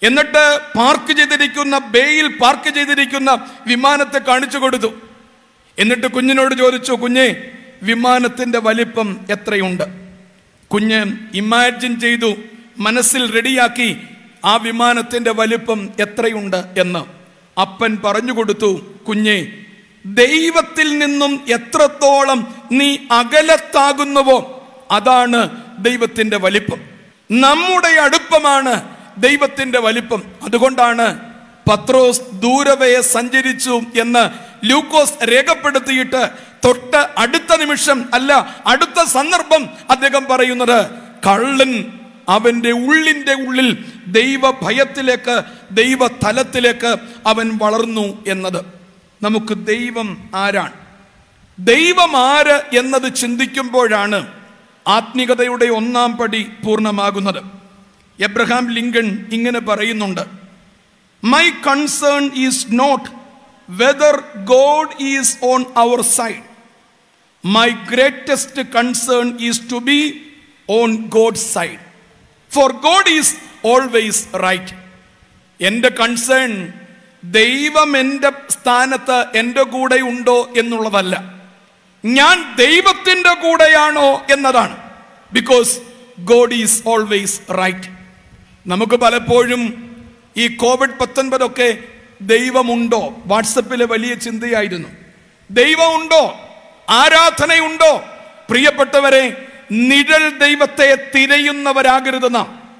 [0.04, 4.94] എന്നിട്ട് പാർക്ക് ചെയ്തിരിക്കുന്ന ബേയിൽ പാർക്ക് ചെയ്തിരിക്കുന്ന വിമാനത്തെ കാണിച്ചു കൊടുത്തു.
[5.80, 7.52] എന്നിട്ട് കുഞ്ഞിനോട് ചോദിച്ചു കുഞ്ഞെ
[7.84, 9.84] വിമാനത്തിന്റെ വലിപ്പം എത്രയുണ്ട്?
[10.68, 12.36] കുഞ്ഞ് ഇമാജിൻ ചെയ്തു
[12.78, 13.98] മനസ്സിൽ റെഡിയാക്കി
[14.46, 16.64] ആ വിമാനത്തിന്റെ വലിപ്പം എത്രയുണ്ട്?
[16.78, 17.22] എന്ന്.
[17.60, 19.48] അപ്പൻ പറഞ്ഞു കൊടുത്തു കുഞ്ഞെ
[20.06, 25.50] ദൈവത്തിൽ നിന്നും എത്രത്തോളം നീ അകലത്താകുന്നുവോ അതാണ്
[25.80, 26.80] ദൈവത്തിന്റെ വലിപ്പം.
[27.32, 30.24] നമ്മുടെ അടുപ്പമാണ് ദൈവത്തിന്റെ വലിപ്പം.
[30.44, 31.32] അതുകൊണ്ടാണ്
[31.70, 36.30] പത്രോസ് ദൂരവയെ സഞ്ചരിച്ചു എന്ന് ലൂക്കോസ് രേഖപ്പെടുത്തിയിട്ട്
[36.66, 40.92] തൊട്ട് അടുത്ത നിമിഷം അല്ല അടുത്ത സന്ദർഭം അദ്ദേഹം പറയുന്നത്
[41.28, 46.96] കള്ളൻ അവന്റെ ഉള്ളിന്റെ ഉള്ളിൽ ദൈവ ഭയത്തിലേക്ക് ദൈവ തലത്തിലേക്ക്
[47.28, 48.66] അവൻ വളർന്നു എന്നത്.
[49.22, 50.74] നമുക്ക് ദൈവം ആരാണ്?
[51.60, 54.28] ദൈവം ആര് എന്നത് ചിന്തിക്കുമ്പോഴാണ്
[54.88, 57.61] ആത്മീകതയുടെ ഒന്നാം പടി പൂർണമാകുന്നത്.
[58.22, 60.24] എബ്രഹാം ലിങ്കൺ ഇങ്ങനെ പറയുന്നുണ്ട്
[61.24, 63.10] my concern is not
[63.70, 66.44] whether God is on our side
[67.46, 70.00] my greatest concern is to be
[70.70, 71.80] on God side
[72.52, 74.74] for God is always right
[75.60, 76.74] എന്റെ കൺസേൺ
[77.24, 81.16] ദൈവം എന്റെ സ്ഥാനത്ത് എന്റെ കൂടെ ഉണ്ടോ എന്നുള്ളതല്ല.
[82.06, 84.76] ഞാൻ ദൈവത്തിന്റെ കൂടെയാണോ എന്നതാണ്.
[85.34, 85.82] Because
[86.24, 88.01] God is always right
[88.68, 89.92] നമുക്ക് പലപ്പോഴും
[90.38, 91.78] ഈ കോവിഡ് പത്തൊൻപതൊക്കെ
[92.22, 93.14] ദൈവമുണ്ടോ?
[93.26, 94.90] വാട്സപ്പിലെ വലിയ ചിന്തയായിരുന്നു.
[95.52, 96.40] ദൈവമുണ്ടോ?
[96.90, 98.04] ആരാധനയുണ്ടോ?
[98.50, 102.78] പ്രിയപ്പെട്ടവരെ നിഴൽ ദൈവത്തെ തിരയുന്നവരാകരുത് നാം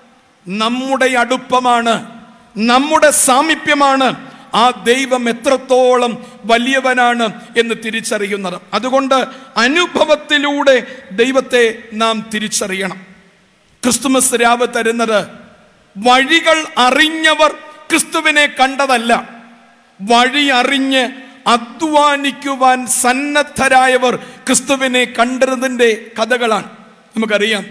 [0.48, 2.22] നമ്മുടെ അടുപ്പമാണ്
[2.58, 8.62] നമ്മുടെ സാമീപ്യമാണ് ആ ദൈവം എത്രത്തോളം വലിയവനാണ് എന്ന് തിരിച്ചറിയുന്നത്.
[8.74, 9.26] അതുകൊണ്ട്
[9.58, 13.02] അനുഭവത്തിലൂടെ ദൈവത്തെ നാം തിരിച്ചറിയണം.
[13.84, 15.41] ക്രിസ്തുമസ് രാവ് തരുന്നത്
[15.98, 17.58] വഴികൾ അറിഞ്ഞവർ
[17.90, 19.30] ക്രിസ്തുവിനെ കണ്ടതല്ല.
[20.02, 21.10] വഴി അറിഞ്ഞ്
[21.48, 26.70] അധ്വാനിക്കുവാൻ സന്നദ്ധരായവർ ക്രിസ്തുവിനെ കണ്ടതിന്റെ കഥകളാണ്.
[27.16, 27.66] നമുക്കറിയാം.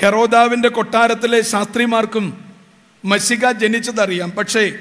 [0.00, 2.52] ഹെറോദാവിന്റെ കൊട്ടാരത്തിലെ ശാസ്ത്രിമാർക്കും
[3.04, 4.30] മഷിക ജനിച്ചതറിയാം.
[4.30, 4.72] പക്ഷേ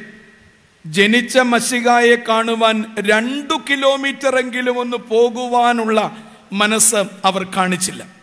[0.86, 6.18] ജനിച്ച മഷികായെ കാണുവാൻ രണ്ടു കിലോമീറ്റർ എങ്കിലും ഒന്ന് പോകുവാനുള്ള
[6.54, 8.21] മനസ്സ് അവർ കാണിച്ചില്ല.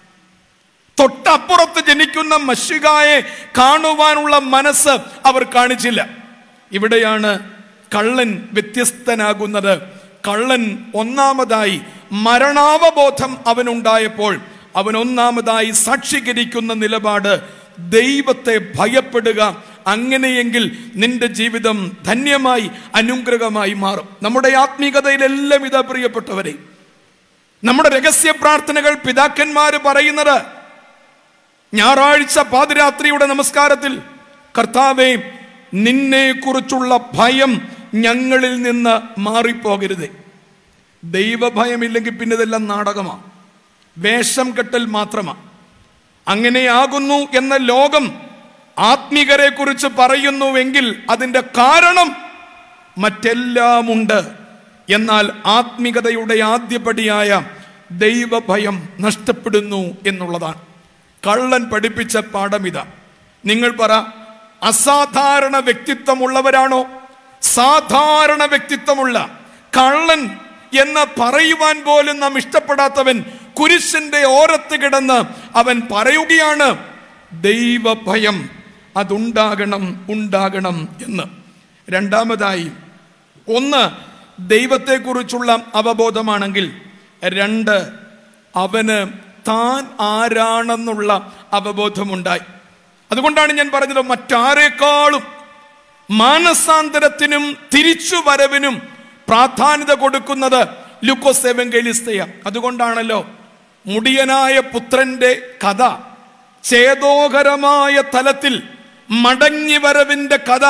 [0.99, 3.21] തൊട്ടപ്പുറത്ത് ജനിക്കുന്ന മഷികായെ
[3.59, 4.89] കാണുവാനുള്ള മനസ്സ്
[5.27, 6.09] അവർ കാണിച്ചില്ല.
[6.73, 7.39] ഇവിടെയാണ്
[7.95, 9.79] കള്ളൻ വ്യത്യസ്തനാകുന്നത്.
[10.29, 11.81] കള്ളൻ ഒന്നാമതായി
[12.13, 14.41] മരണാവബോധം അവനുണ്ടായപ്പോൾ
[14.77, 17.41] അവൻ ഒന്നാമതായി സാക്ഷീകരിക്കുന്ന നിലപാട്
[17.79, 19.65] ദൈവത്തെ ഭയപ്പെടുക.
[19.87, 24.09] അങ്ങനെയെങ്കിൽ നിന്റെ ജീവിതം ധന്യമായി അനുഗ്രഹമായി മാറും.
[24.23, 26.55] നമ്മുടെ ആത്മീകതയിലെല്ലാം ഇതാ പ്രിയപ്പെട്ടവരെ.
[27.65, 30.58] നമ്മുടെ രഹസ്യ പ്രാർത്ഥനകൾ പിതാക്കന്മാർ പറയുന്നത്
[31.75, 34.01] ഞായറാഴ്ച പാതിരാത്രിയുടെ നമസ്കാരത്തിൽ
[34.59, 35.33] കർത്താവെ
[35.75, 40.11] നിന്നെ കുറിച്ചുള്ള ഭയം ഞങ്ങളിൽ നിന്ന് മാറിപ്പോകരുത്.
[41.05, 43.23] ദൈവഭയമില്ലെങ്കിൽ പിന്നെ ഇതെല്ലാം നാടകമാണ്
[43.99, 45.43] വേഷം കെട്ടൽ മാത്രമാണ്
[46.29, 48.15] അങ്ങനെയാകുന്നു എന്ന ലോകം
[48.79, 52.17] ആത്മീകരെ കുറിച്ച് പറയുന്നുവെങ്കിൽ അതിന്റെ കാരണം
[52.99, 54.25] മറ്റെല്ലാമുണ്ട്.
[54.89, 57.43] എന്നാൽ ആത്മികതയുടെ ആദ്യപടിയായ
[57.91, 60.68] ദൈവഭയം നഷ്ടപ്പെടുന്നു എന്നുള്ളതാണ്.
[61.27, 62.85] കള്ളൻ പഠിപ്പിച്ച പാഠം ഇതാ
[63.45, 63.93] നിങ്ങൾ പറ
[64.63, 66.81] അസാധാരണ വ്യക്തിത്വമുള്ളവരാണോ?
[67.43, 69.17] സാധാരണ വ്യക്തിത്വമുള്ള
[69.73, 70.23] കള്ളൻ
[70.81, 73.25] എന്ന് പറയുവാൻ പോലും നാം ഇഷ്ടപ്പെടാത്തവൻ
[73.61, 75.19] കുരിശിന്റെ ഓരത്ത് കിടന്ന്
[75.59, 76.69] അവൻ പറയുകയാണ്
[77.33, 78.51] ദൈവഭയം
[78.97, 81.23] അതുണ്ടാകണം ഉണ്ടാകണം എന്ന്.
[81.91, 82.71] രണ്ടാമതായി
[83.49, 83.83] ഒന്ന്
[84.49, 86.67] ദൈവത്തെക്കുറിച്ചുള്ള അവബോധമാണെങ്കിൽ
[87.25, 87.77] രണ്ട്
[88.57, 88.99] അവന്
[89.49, 92.41] താൻ ആരാണെന്നുള്ള അവബോധമുണ്ടായി.
[93.13, 95.23] അതുകൊണ്ടാണ് ഞാൻ പറഞ്ഞത് മറ്റാരെക്കാളും
[96.11, 98.83] മാനസാന്തരത്തിനും തിരിച്ചുവരവിനും
[99.29, 100.69] പ്രാധാന്യത കൊടുക്കുന്നത്
[101.05, 102.27] ലുക്കോസ് എവങ്കലിസ്തയ.
[102.47, 103.27] അതുകൊണ്ടാണല്ലോ
[103.87, 105.83] മുടിയനായ പുത്രന്റെ കഥ
[106.65, 108.63] ചേതോകരമായ തലത്തിൽ
[109.11, 110.65] മടങ്ങി വരവിന്റെ കഥ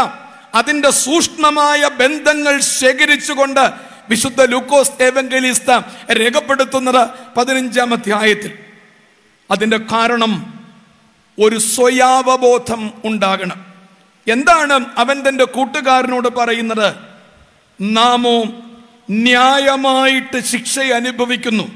[0.55, 3.65] അതിന്റെ സൂക്ഷ്മമായ ബന്ധങ്ങൾ ശേഖരിച്ചുകൊണ്ട്
[4.09, 5.71] വിശുദ്ധ ലൂക്കോസ് ഏവങ്കലിസ്ത
[6.13, 8.59] രേഖപ്പെടുത്തുന്നത് പതിനഞ്ചാം അധ്യായത്തിൽ.
[9.51, 10.55] അതിന്റെ കാരണം
[11.41, 13.65] ഒരു സ്വയാവബോധം ഉണ്ടാകണം.
[14.29, 16.95] എന്താണ് അവൻ തന്റെ കൂട്ടുകാരനോട് പറയുന്നത്?
[17.81, 18.45] നാമോ
[19.11, 21.71] ന്യായമായിട്ട് ശിക്ഷ അനുഭവിക്കുന്നു.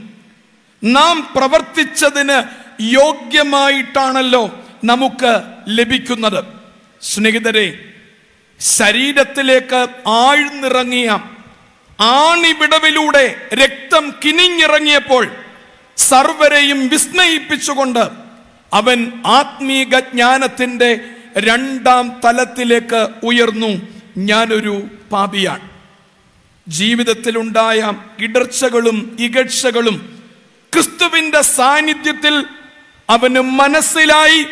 [0.85, 6.45] നാം പ്രവർത്തിച്ചതിന് യോഗ്യമായിട്ടാണല്ലോ നമുക്ക് ലഭിക്കുന്നത്.
[7.03, 7.85] സ്നേഹിതരെ
[8.61, 11.21] ശരീരത്തിലേക്ക് ആഴ്ന്നിറങ്ങിയ
[12.03, 15.29] ആണിവിടവിലൂടെ രക്തം കിനിഞ്ഞിറങ്ങിയപ്പോൾ
[15.97, 18.05] സർവരെയും വിസ്മയിപ്പിച്ചുകൊണ്ട്
[18.73, 21.01] അവൻ ആത്മീക ജ്ഞാനത്തിന്റെ
[21.39, 23.89] രണ്ടാം തലത്തിലേക്ക് ഉയർന്നു.
[24.17, 25.71] ഞാനൊരു പാപിയാണ്.
[26.69, 29.97] ജീവിതത്തിലുണ്ടായ ഇടർച്ചകളും ഇകഴ്ചകളും
[30.73, 32.45] ക്രിസ്തുവിന്റെ സാന്നിധ്യത്തിൽ
[33.11, 34.47] അവന് മനസ്സിലായി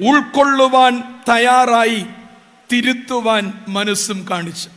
[0.00, 2.06] ഉൾക്കൊള്ളുവാൻ തയ്യാറായി
[2.72, 4.68] തിരുത്തുവാൻ മനസ്സും കാണിച്ചു.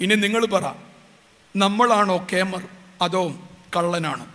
[0.00, 0.89] ഇനി നിങ്ങൾ പറ
[1.56, 2.62] നമ്മളാണോ കേമർ?
[3.02, 4.26] അതോ കള്ളനാണോ?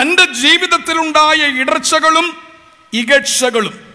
[0.00, 2.36] തന്റെ ജീവിതത്തിലുണ്ടായ ഇടർച്ചകളും
[2.92, 3.94] ഇകഴ്ചകളും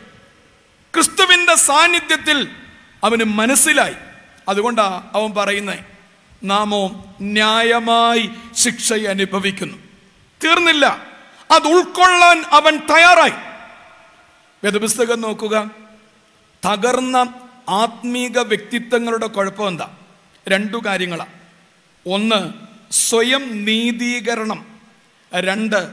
[0.96, 2.48] ക്രിസ്തുവിന്റെ സാന്നിധ്യത്തിൽ
[3.04, 3.96] അവന് മനസ്സിലായി.
[4.50, 5.80] അതുകൊണ്ടാണ് അവൻ പറയുന്നേ
[6.44, 9.78] നാമോ ന്യായമായി ശിക്ഷ അനുഭവിക്കുന്നു.
[10.44, 10.86] തീർന്നില്ല.
[11.52, 13.34] അത് ഉൾക്കൊള്ളാൻ അവൻ തയ്യാറായി.
[14.64, 15.72] വേദപുസ്തകം നോക്കുക.
[16.66, 17.34] തകർന്ന
[17.70, 19.90] ആത്മീക വ്യക്തിത്വങ്ങളുടെ കുഴപ്പം എന്താ?
[20.50, 21.26] രണ്ടു കാര്യങ്ങളാ.
[22.08, 22.54] ഒന്ന്
[22.94, 24.66] സ്വയം നീതീകരണം.
[25.34, 25.90] രണ്ട്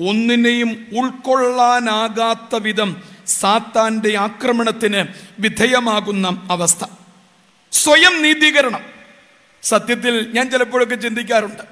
[0.00, 5.06] ഒന്നിനെയും ഉൾക്കൊള്ളാനാകാത്ത വിധം സാത്താന്റെ ആക്രമണത്തിന്
[5.40, 6.84] വിധേയമാകുന്ന അവസ്ഥ.
[7.72, 8.80] സ്വയം നീതീകരണം.
[9.62, 11.62] സത്യത്തിൽ ഞാൻ ചിലപ്പോഴൊക്കെ ചിന്തിക്കാറുണ്ട്.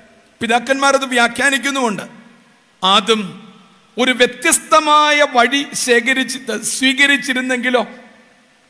[0.40, 2.02] പിതാക്കന്മാർ അത് വ്യാഖ്യാനിക്കുന്നുമുണ്ട്.
[2.84, 3.52] ആദ്യം
[3.98, 7.86] ഒരു വ്യത്യസ്തമായ വഴി ശേഖരിച്ച് സ്വീകരിച്ചിരുന്നെങ്കിലോ?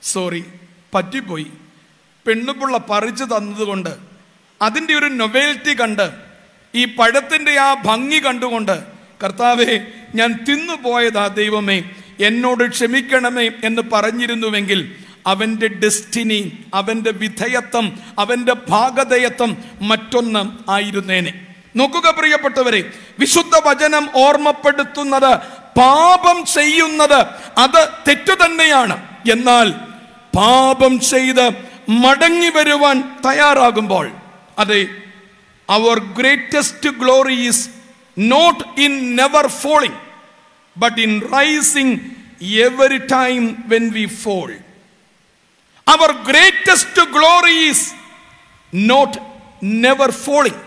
[0.02, 0.44] സോറി
[0.94, 1.46] പറ്റിപ്പോയി.
[2.26, 4.09] പെണ്ണുപിള്ള പറിച്ചു തന്നതുകൊണ്ട്
[4.62, 6.10] അതിന്റെ ഒരു നൊവേൽറ്റി കണ്ട്
[6.74, 8.82] ഈ പഴത്തിന്റെ ആ ഭംഗി കണ്ടുകൊണ്ട്
[9.24, 9.80] കർത്താവെ
[10.14, 11.84] ഞാൻ തിന്നുപോയതാ ദൈവമേ
[12.20, 14.96] എന്നോട് ക്ഷമിക്കണമേ എന്ന് പറഞ്ഞിരുന്നുവെങ്കിൽ
[15.26, 21.32] അവന്റെ ഡെസ്റ്റിനി അവന്റെ വിധേയത്വം അവന്റെ ഭാഗതയത്വം മറ്റൊന്ന് ആയിരുന്നേനെ.
[21.76, 25.36] നോക്കുക പ്രിയപ്പെട്ടവരെ വിശുദ്ധ വചനം ഓർമ്മപ്പെടുത്തുന്നത്
[25.78, 27.26] പാപം ചെയ്യുന്നത്
[27.58, 28.96] അത് തെറ്റു തന്നെയാണ്.
[29.30, 29.68] എന്നാൽ
[30.36, 31.50] പാപം ചെയ്ത്
[31.88, 34.19] മടങ്ങി വരുവാൻ തയ്യാറാകുമ്പോൾ
[34.60, 34.82] അതെ
[35.68, 37.64] our greatest glory is
[38.16, 40.00] not in never falling
[40.76, 41.96] but in rising
[42.64, 44.48] every time when we fall
[45.86, 47.86] our greatest glory is
[48.72, 49.18] not
[49.84, 50.62] never falling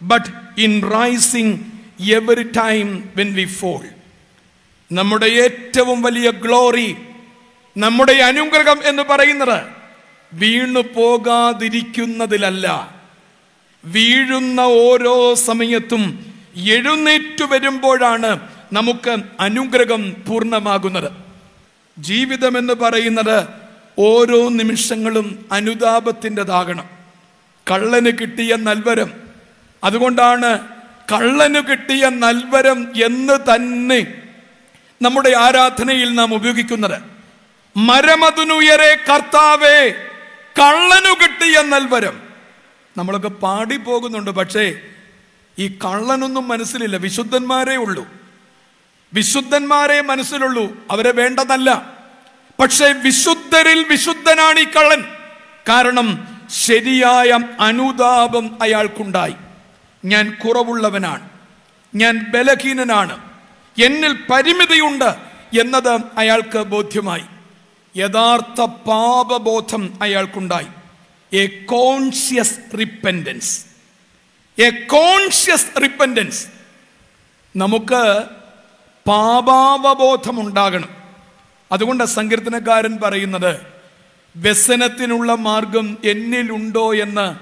[0.00, 1.54] but in rising
[2.16, 3.82] every time when we fall
[4.90, 6.88] നമ്മുടെ ഏറ്റവും വലിയ glory
[7.76, 9.58] നമ്മുടെ അനുഗ്രഹം എന്ന് പറയുന്നത്
[10.32, 12.66] വീണു പോകാതിരിക്കുന്നതിലല്ല
[13.84, 18.40] വീഴുന്ന ഓരോ സമയത്തും എഴുന്നേറ്റു വരുമ്പോഴാണ്
[18.72, 21.10] നമുക്ക് അനുഗ്രഹം പൂർണമാകുന്നത്.
[21.98, 23.46] ജീവിതം എന്ന് പറയുന്നത്
[23.98, 26.84] ഓരോ നിമിഷങ്ങളും അനുതാപത്തിന്റെതാകണം.
[27.70, 29.12] കള്ളന് കിട്ടിയ നൽവരം.
[29.84, 30.58] അതുകൊണ്ടാണ്
[31.12, 34.06] കള്ളന് കിട്ടിയ നൽവരം എന്ന് തന്നെ
[35.02, 37.02] നമ്മുടെ ആരാധനയിൽ നാം ഉപയോഗിക്കുന്നത്.
[37.76, 39.90] മരമതിനുയരെ കർത്താവേ
[40.58, 42.27] കള്ളനു കിട്ടിയ നൽവരം.
[42.98, 44.80] നമ്മളൊക്കെ പാടിപ്പോകുന്നുണ്ട് പക്ഷേ
[45.58, 46.96] ഈ കള്ളനൊന്നും മനസ്സിലില്ല.
[46.96, 48.06] വിശുദ്ധന്മാരേ ഉള്ളൂ.
[49.14, 50.76] വിശുദ്ധന്മാരെ മനസ്സിലുള്ളൂ.
[50.90, 51.92] അവരെ വേണ്ടതല്ല.
[52.60, 55.04] പക്ഷേ വിശുദ്ധരിൽ വിശുദ്ധനാണ് ഈ കള്ളൻ.
[55.68, 59.34] കാരണം ശരിയായ അനുതാപം അയാൾക്കുണ്ടായി.
[60.04, 61.28] ഞാൻ കുറവുള്ളവനാണ്.
[61.94, 63.18] ഞാൻ ബലഹീനനാണ്.
[63.82, 65.16] എന്നിൽ പരിമിതിയുണ്ട്
[65.60, 67.24] എന്നത് അയാൾക്ക് ബോധ്യമായി.
[67.96, 70.66] യഥാർത്ഥ പാപബോധം അയാൾക്കുണ്ടായി.
[71.32, 73.66] A conscious repentance
[74.62, 76.46] a conscious repentance
[77.56, 78.24] നമുക്ക്
[79.08, 80.88] പാപാവബോധമുണ്ടാകണം.
[81.72, 83.60] അതുകൊണ്ട് സങ്കീർത്തനക്കാരൻ പറയുന്നത്
[84.36, 87.36] വ്യസനത്തിനുള്ള മാർഗം എന്നിലുണ്ടോ എന്ന്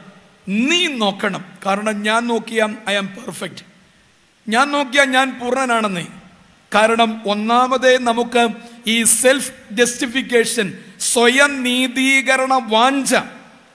[0.48, 1.44] നീ നോക്കണം.
[1.66, 3.64] കാരണം ഞാൻ നോക്കിയാൽ ഐ ആം പെർഫെക്റ്റ്
[4.48, 6.06] ഞാൻ നോക്കിയാൽ ഞാൻ പൂർണനാണെന്നേ.
[6.74, 8.48] കാരണം ഒന്നാമതേ നമുക്ക്
[8.86, 13.14] ഈ സെൽഫ് ജസ്റ്റിഫിക്കേഷൻ സ്വയം നീതീകരണ വാഞ്ച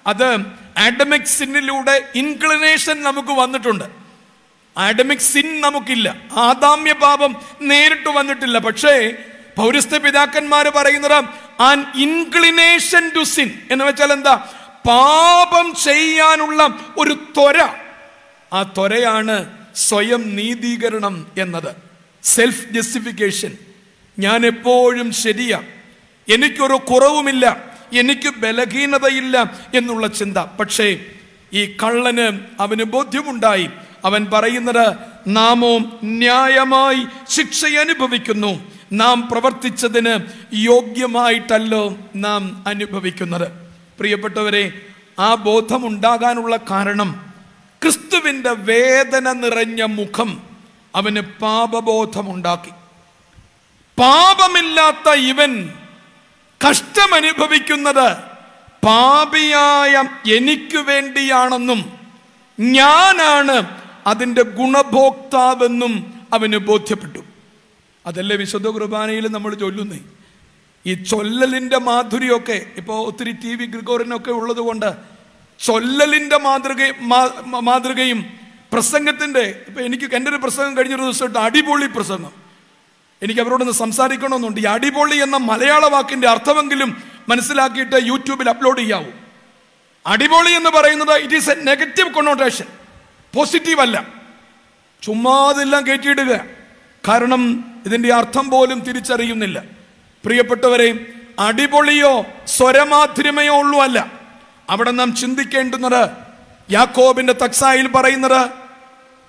[0.08, 0.40] അത്
[0.78, 3.84] ആഡമിക് സിന്നിലൂടെ ഇൻക്ലിനേഷൻ നമുക്ക് വന്നിട്ടുണ്ട്.
[4.78, 6.16] ആഡമിക് സിൻ നമുക്കില്ല.
[6.32, 8.58] ആദാമ്യ പാപം നേരിട്ട് വന്നിട്ടില്ല.
[8.58, 9.14] പക്ഷേ
[9.58, 11.24] പൗരസ്ത്യ പിതാക്കന്മാർ പറയുന്നത്
[11.60, 14.36] ആൻ ഇൻക്ലിനേഷൻ ടു സിൻ എന്ന് വെച്ചാൽ എന്താ?
[14.88, 17.70] പാപം ചെയ്യാനുള്ള ഒരു ത്വര.
[18.54, 21.76] ആ ത്വരയാണ് സ്വയം നീതീകരണം എന്നത്.
[22.24, 23.58] സെൽഫ് ജസ്റ്റിഫിക്കേഷൻ
[24.20, 25.62] ഞാൻ എപ്പോഴും ശരിയാ.
[26.34, 27.71] എനിക്കൊരു കുറവുമില്ല.
[27.94, 30.38] എനിക്ക് ബലഹീനതയില്ല എന്നുള്ള ചിന്ത.
[30.38, 31.00] പക്ഷേ
[31.54, 33.70] ഈ കള്ളന് അവന് ബോധ്യമുണ്ടായി.
[34.06, 34.96] അവൻ പറയുന്നത്
[35.28, 38.72] നാമോ ന്യായമായി ശിക്ഷ അനുഭവിക്കുന്നു.
[38.94, 40.20] നാം പ്രവർത്തിച്ചതിന്
[40.54, 43.48] യോഗ്യമായിട്ടല്ലോ നാം അനുഭവിക്കുന്നത്.
[44.00, 44.72] പ്രിയപ്പെട്ടവരെ
[45.20, 47.34] ആ ബോധമുണ്ടാകാനുള്ള കാരണം
[47.82, 50.42] ക്രിസ്തുവിന്റെ വേദന നിറഞ്ഞ മുഖം
[50.96, 52.70] അവന് പാപബോധമുണ്ടാക്കി.
[53.98, 55.70] പാപമില്ലാത്ത ഇവൻ
[56.66, 58.08] കഷ്ടമനുഭവിക്കുന്നത്
[58.86, 59.94] പാപിയായ
[60.36, 61.82] എനിക്ക് വേണ്ടിയാണെന്നും
[62.60, 63.58] ഞാനാണ്
[64.08, 65.94] അതിന്റെ ഗുണഭോക്താവെന്നും
[66.34, 67.22] അവന് ബോധ്യപ്പെട്ടു.
[68.06, 70.00] അതല്ലേ വിശുദ്ധ കുർബാനയിൽ നമ്മൾ ചൊല്ലുന്നേ?
[70.86, 74.90] ഈ ചൊല്ലലിന്റെ മാധുര്യമൊക്കെ ഇപ്പോൾ ഒത്തിരി ടി വി ഗ്രിഗോറിനൊക്കെ ഉള്ളത് കൊണ്ട്
[75.60, 76.82] ചൊല്ലലിന്റെ മാതൃക
[77.70, 78.20] മാതൃകയും
[78.74, 82.41] പ്രസംഗത്തിന്റെ ഇപ്പം എനിക്ക് എന്റെ ഒരു പ്രസംഗം കഴിഞ്ഞൊരു ദിവസമായിട്ട് അടിപൊളി പ്രസംഗം.
[83.24, 84.62] എനിക്ക് അവരോടൊന്ന് സംസാരിക്കണമെന്നുണ്ട്.
[84.62, 89.12] ഈ അടിപൊളി എന്ന മലയാള വാക്കിന്റെ അർത്ഥമെങ്കിലും മനസ്സിലാക്കിയിട്ട് യൂട്യൂബിൽ അപ്ലോഡ് ചെയ്യാവൂ.
[90.08, 92.66] അടിപൊളി എന്ന് പറയുന്നത് it is a negative connotation
[93.36, 94.08] positive അല്ല.
[95.02, 96.42] ചുമ്മാതെല്ലാം കയറ്റിയിടുക
[97.08, 99.64] കാരണം ഇതിന്റെ അർത്ഥം പോലും തിരിച്ചറിയുന്നില്ല.
[100.26, 101.06] പ്രിയപ്പെട്ടവരെ
[101.40, 104.12] അടിപൊളിയോ സ്വരമാധുരമയോ ഉള്ളൂ അല്ല.
[104.70, 106.10] അവിടെ നാം ചിന്തിക്കേണ്ടുന്നത്
[106.72, 108.50] യാക്കോബിന്റെ തക്സായിൽ പറയുന്നത്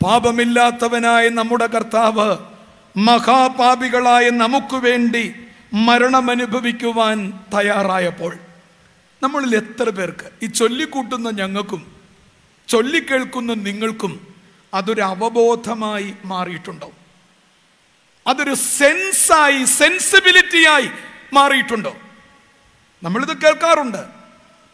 [0.05, 2.52] പാപമില്ലാത്തവനായ നമ്മുടെ കർത്താവ്
[2.96, 5.35] മഹാപാപികളായ നമുക്ക് വേണ്ടി
[5.72, 8.37] മരണമനുഭവിക്കുവാൻ തയ്യാറായപ്പോൾ
[9.22, 11.92] നമ്മളിൽ എത്ര പേർക്ക് ഈ ചൊല്ലിക്കൂട്ടുന്ന ഞങ്ങൾക്കും
[12.68, 14.26] ചൊല്ലിക്കേൾക്കുന്ന നിങ്ങൾക്കും
[14.74, 16.92] അതൊരു അവബോധമായി മാറിയിട്ടുണ്ടോ
[18.26, 20.90] അതൊരു സെൻസായി സെൻസിബിലിറ്റിയായി
[21.33, 21.96] മാറിയിട്ടുണ്ടോ?
[23.02, 24.05] നമ്മളിത് കേൾക്കാറുണ്ട്.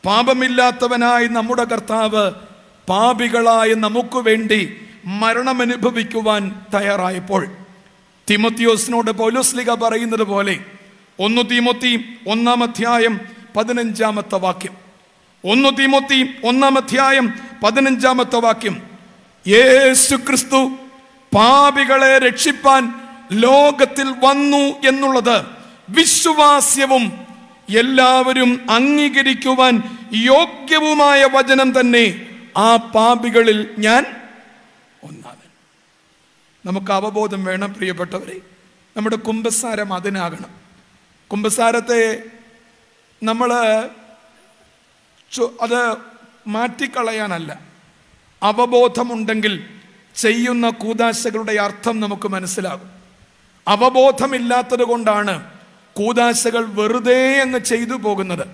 [0.04, 2.30] പാപമില്ലാത്തവനായി നമ്മുടെ കർത്താവ്
[2.88, 7.48] പാപികളായ നമുക്ക് വേണ്ടി മരണമനുഭവിക്കുവാൻ തയ്യാറായപ്പോൾ
[8.30, 10.60] തിമത്തിയോസിനോട് പൗലോസ്ലിക പറയുന്നത് പോലെ
[11.20, 11.92] ഒന്ന് തീമൊത്തി
[12.28, 13.20] ഒന്നാം അധ്യായം
[13.56, 14.74] പതിനഞ്ചാമത്തെ വാക്യം.
[15.44, 17.26] ഒന്ന് തീമൊത്തി ഒന്നാം അധ്യായം
[17.64, 18.82] പതിനഞ്ചാമത്തെ വാക്യം.
[19.46, 20.60] യേശു ക്രിസ്തു
[21.32, 22.94] പാപികളെ രക്ഷിപ്പാൻ
[23.32, 25.36] ലോകത്തിൽ വന്നു എന്നുള്ളത്
[25.88, 27.04] വിശ്വാസ്യവും
[27.78, 29.74] എല്ലാവരും അംഗീകരിക്കുവാൻ
[30.14, 34.04] യോഗ്യവുമായ വചനം തന്നെ ആ പാപികളിൽ ഞാൻ
[35.02, 35.37] ഒന്നാമൻ
[36.68, 38.40] നമുക്ക് അവബോധം വേണം പ്രിയപ്പെട്ടവരെ.
[38.96, 40.50] നമ്മുടെ കുംഭസാരം അതിനാകണം.
[41.28, 42.22] കുംഭസാരത്തെ
[43.22, 43.52] നമ്മൾ
[45.60, 45.96] അത്
[46.46, 47.60] മാറ്റിക്കളയാനല്ല.
[48.42, 49.66] അവബോധമുണ്ടെങ്കിൽ
[50.16, 52.90] ചെയ്യുന്ന കൂതാശകളുടെ അർത്ഥം നമുക്ക് മനസ്സിലാകും.
[53.68, 55.50] അവബോധമില്ലാത്തത് കൊണ്ടാണ്
[55.92, 58.46] കൂതാശകൾ വെറുതെ എന്ന് ചെയ്തു പോകുന്നത്.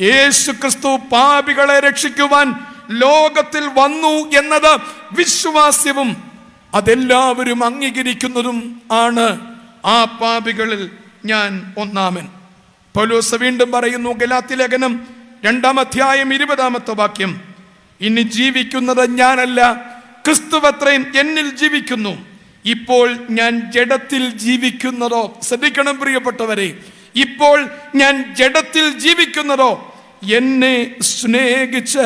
[0.00, 2.54] യേശു ക്രിസ്തു പാപികളെ രക്ഷിക്കുവാൻ
[2.90, 4.80] ലോകത്തിൽ വന്നു എന്നത്
[5.12, 6.27] വിശ്വാസ്യവും
[6.74, 9.56] അതെല്ലാവരും അംഗീകരിക്കുന്നതും ആണ്.
[9.84, 10.90] ആ പാപികളിൽ
[11.24, 12.28] ഞാൻ ഒന്നാമൻ.
[12.96, 15.00] പൗലോസ് വീണ്ടും പറയുന്നു ഗലാത്തി ലേഖനം
[15.44, 17.40] രണ്ടാം അധ്യായം ഇരുപതാമത്തെ വാക്യം.
[18.00, 19.72] ഇനി ജീവിക്കുന്നത് ഞാനല്ല
[20.26, 22.26] ക്രിസ്തുവത്രയും എന്നിൽ ജീവിക്കുന്നു.
[22.64, 25.38] ഇപ്പോൾ ഞാൻ ജഡത്തിൽ ജീവിക്കുന്നതോ?
[25.42, 26.78] ശ്രദ്ധിക്കണം പ്രിയപ്പെട്ടവരെ
[27.16, 29.94] ഇപ്പോൾ ഞാൻ ജഡത്തിൽ ജീവിക്കുന്നതോ?
[30.32, 31.98] എന്നെ സ്നേഹിച്ച്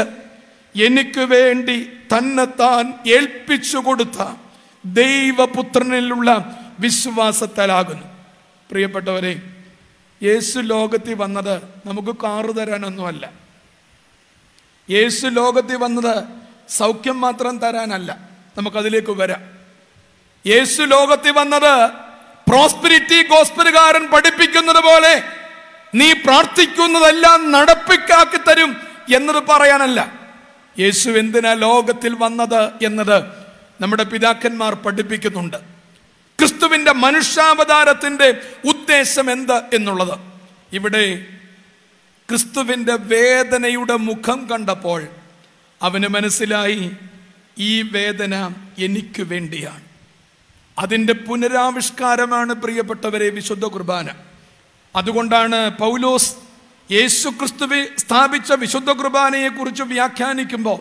[0.83, 4.42] എനിക്ക് വേണ്ടി തന്നെത്താൻ ഏൽപ്പിച്ചു കൊടുത്ത
[4.85, 8.03] ദൈവപുത്രനിലുള്ള വിശ്വാസത്താലാകുന്നു.
[8.71, 9.42] പ്രിയപ്പെട്ടവരെ
[10.23, 13.31] യേശു ലോകത്തിൽ വന്നത് നമുക്ക് കാറ് തരാനൊന്നുമല്ല.
[14.90, 16.25] യേശു ലോകത്തിൽ വന്നത്
[16.68, 18.18] സൗഖ്യം മാത്രം തരാനല്ല.
[18.59, 19.42] നമുക്കതിലേക്ക് വരാം.
[20.47, 21.92] യേശു ലോകത്തിൽ വന്നത്
[22.49, 25.23] പ്രോസ്പിരിറ്റി ഗോസ്പലുകാരൻ പഠിപ്പിക്കുന്നത് പോലെ
[25.95, 28.77] നീ പ്രാർത്ഥിക്കുന്നതെല്ലാം നടപ്പിക്കാക്കി തരും
[29.14, 30.12] എന്നത് പറയാനല്ല.
[30.79, 33.42] യേശു എന്തിനാ ലോകത്തിൽ വന്നത് എന്നത്
[33.81, 35.57] നമ്മുടെ പിതാക്കന്മാർ പഠിപ്പിക്കുന്നുണ്ട്.
[36.39, 40.19] ക്രിസ്തുവിന്റെ മനുഷ്യാവതാരത്തിന്റെ ഉദ്ദേശം എന്ത് എന്നുള്ളത്?
[40.73, 41.27] ഇവിടെ
[42.31, 45.07] ക്രിസ്തുവിന്റെ വേദനയുടെ മുഖം കണ്ടപ്പോൾ
[45.83, 46.91] അവന് മനസ്സിലായി
[47.59, 49.85] ഈ വേദന എനിക്ക് വേണ്ടിയാണ്.
[50.79, 54.09] അതിന്റെ പുനരാവിഷ്കാരമാണ് പ്രിയപ്പെട്ടവരെ വിശുദ്ധ കുർബാന.
[54.97, 56.35] അതുകൊണ്ടാണ് പൗലോസ്
[56.93, 60.79] യേശു ക്രിസ്തുവെ സ്ഥാപിച്ച വിശുദ്ധ കുർബാനയെക്കുറിച്ച് വ്യാഖ്യാനിക്കുമ്പോൾ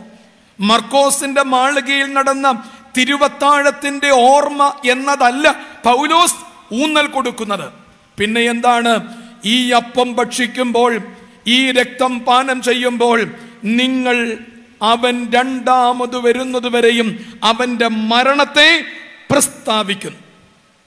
[0.60, 2.63] മർക്കോസിന്റെ മാളികയിൽ നടന്ന
[2.97, 6.36] തിരുവത്താഴത്തിന്റെ ഓർമ്മ എന്നതല്ല പൗലോസ്
[6.73, 7.73] ഊന്നൽ കൊടുക്കുന്നത്.
[8.19, 9.17] പിന്നെ എന്താണ്?
[9.45, 10.99] ഈ അപ്പം ഭക്ഷിക്കുമ്പോൾ
[11.47, 13.32] ഈ രക്തം പാനം ചെയ്യുമ്പോൾ
[13.63, 14.38] നിങ്ങൾ
[14.82, 18.86] അവൻ രണ്ടാമത് വരുന്നത് വരെയും അവന്റെ മരണത്തെ
[19.32, 20.17] പ്രസ്താവിക്കുന്നു.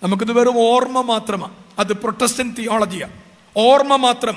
[0.02, 3.12] നമുക്കിത് വെറും ഓർമ്മ മാത്രമാണ് അത് പ്രൊട്ടസ്റ്റൻ തിയോളജിയാണ്
[3.56, 4.36] ഓർമ്മ മാത്രം.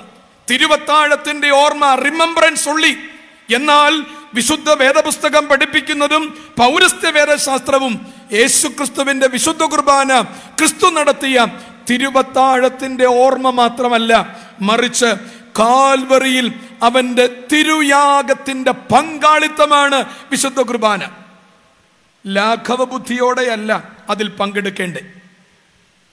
[0.52, 2.98] തിരുവത്താഴത്തിന്റെ ഓർമ്മ റിമംബറൻസ് ഉള്ളി
[3.56, 10.22] എന്നാൽ വിശുദ്ധ വേദപുസ്തകം പഠിപ്പിക്കുന്നതും പൗരസ്ത്യ വേദശാസ്ത്രവും യേശു ക്രിസ്തുവിന്റെ വിശുദ്ധ കുർബാന
[10.60, 11.48] ക്രിസ്തു നടത്തിയ
[11.90, 21.10] തിരുവത്താഴത്തിന്റെ ഓർമ്മ മാത്രമല്ല മറിച്ച് കാൽവറിയിൽ അവന്റെ തിരുയാഗത്തിന്റെ പങ്കാളിത്തമാണ് വിശുദ്ധ കുർബാന.
[22.28, 25.02] ലാഘവ ബുദ്ധിയോടെയല്ല അതിൽ പങ്കെടുക്കേണ്ടേ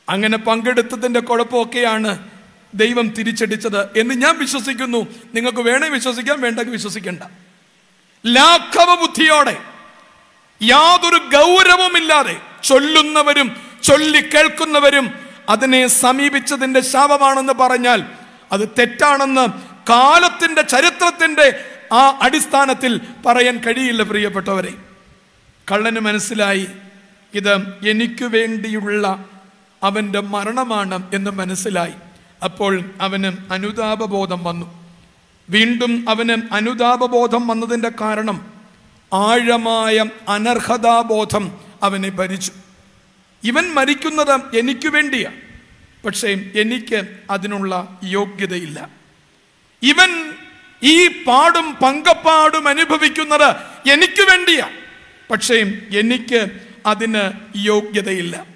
[0.09, 2.19] അങ്ങനെ പങ്കെടുത്തതിന്റെ കുഴപ്പമൊക്കെയാണ്
[2.75, 5.07] ദൈവം തിരിച്ചടിച്ചത് എന്ന് ഞാൻ വിശ്വസിക്കുന്നു.
[5.35, 7.23] നിങ്ങൾക്ക് വേണേ വിശ്വസിക്കാം വേണ്ടെങ്കിൽ വിശ്വസിക്കേണ്ട.
[8.27, 9.57] ലാഘവ ബുദ്ധിയോടെ
[10.63, 15.15] യാതൊരു ഗൗരവമില്ലാതെ ചൊല്ലുന്നവരും ചൊല്ലി കേൾക്കുന്നവരും
[15.49, 18.05] അതിനെ സമീപിച്ചതിന്റെ ശാപമാണെന്ന് പറഞ്ഞാൽ
[18.53, 19.49] അത് തെറ്റാണെന്ന്
[19.89, 24.75] കാലത്തിന്റെ ചരിത്രത്തിന്റെ ആ അടിസ്ഥാനത്തിൽ പറയാൻ കഴിയില്ല പ്രിയപ്പെട്ടവരെ.
[25.73, 26.67] കള്ളന് മനസ്സിലായി
[27.35, 29.25] ഇത് എനിക്ക് വേണ്ടിയുള്ള
[29.83, 31.93] അവന്റെ മരണമാണ് എന്ന് മനസ്സിലായി.
[32.45, 34.84] അപ്പോൾ അവന് അനുതാപബോധം വന്നു.
[35.51, 38.53] വീണ്ടും അവന് അനുതാപബോധം വന്നതിന്റെ കാരണം
[39.13, 41.53] ആഴമായ അനർഹതാബോധം
[41.83, 42.53] അവനെ ഭരിച്ചു.
[43.45, 45.37] ഇവൻ മരിക്കുന്നത് എനിക്ക് വേണ്ടിയാണ്
[46.05, 48.91] പക്ഷേ എനിക്ക് അതിനുള്ള യോഗ്യതയില്ല.
[49.83, 50.33] ഇവൻ
[50.83, 53.57] ഈ പാടും പങ്കപ്പാടും അനുഭവിക്കുന്നത്
[53.93, 54.71] എനിക്ക് വേണ്ടിയാ
[55.31, 55.55] പക്ഷേ
[55.99, 56.47] എനിക്ക്
[56.87, 58.47] അതിന് യോഗ്യതയില്ല.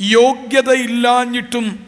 [0.00, 1.86] യോഗ്യതയില്ലാഞ്ഞിട്ടും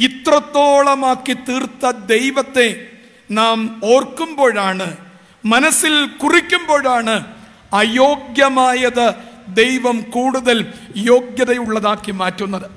[0.00, 2.95] ഇത്രത്തോളമാക്കി തീർത്ത ദൈവത്തെ
[3.30, 4.96] നാം ഓർക്കുമ്പോഴാണ്
[5.44, 7.34] മനസ്സിൽ കുറിക്കുമ്പോഴാണ്
[7.72, 9.14] അയോഗ്യമായത്
[9.48, 12.70] ദൈവം കൂടുതൽ യോഗ്യതയുള്ളതാക്കി മാറ്റുന്നത്.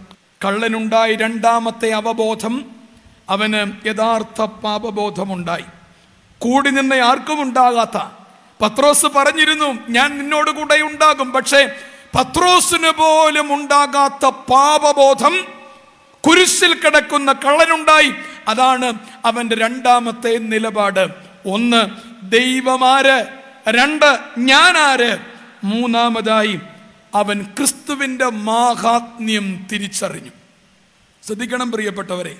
[0.45, 2.65] കള്ളനുണ്ടായി രണ്ടാമത്തെ അവബോധം
[3.29, 5.65] അവന് യഥാർത്ഥ പാപബോധമുണ്ടായി.
[6.39, 7.97] കൂടി നിന്ന ആർക്കും ഉണ്ടാകാത്ത.
[8.61, 11.69] പത്രോസ് പറഞ്ഞിരുന്നു ഞാൻ നിന്നോട് കൂടെ ഉണ്ടാകും പക്ഷേ
[12.15, 15.58] പത്രോസിന് പോലും ഉണ്ടാകാത്ത പാപബോധം
[16.27, 18.13] കുരിശിൽ കിടക്കുന്ന കള്ളനുണ്ടായി.
[18.47, 18.93] അതാണ്
[19.25, 21.07] അവന്റെ രണ്ടാമത്തെ നിലപാട്.
[21.45, 21.89] ഒന്ന്
[22.31, 23.25] ദൈവമാര്.
[23.67, 25.17] രണ്ട് ഞാനാര്.
[25.63, 26.59] മൂന്നാമതായി
[27.15, 30.29] അവൻ ക്രിസ്തുവിന്റെ മാഹാത്മ്യം തിരിച്ചറിഞ്ഞു.
[31.27, 32.37] ശ്രദ്ധിക്കണം പ്രിയപ്പെട്ടവരെ.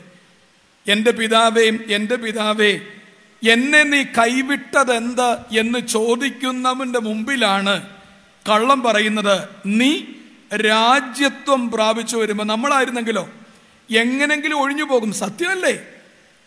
[0.87, 2.79] എന്റെ പിതാവേ എന്റെ പിതാവേ
[3.49, 7.83] എന്നെ നീ കൈവിട്ടതെന്ത് എന്ന് ചോദിക്കുന്നവന്റെ മുമ്പിലാണ്
[8.49, 9.49] കള്ളം പറയുന്നത്.
[9.65, 10.01] നീ
[10.53, 13.29] രാജ്യത്വം പ്രാപിച്ചു വരുമ്പോൾ നമ്മളായിരുന്നെങ്കിലോ?
[13.89, 15.75] എങ്ങനെങ്കിലും ഒഴിഞ്ഞു പോകും സത്യമല്ലേ?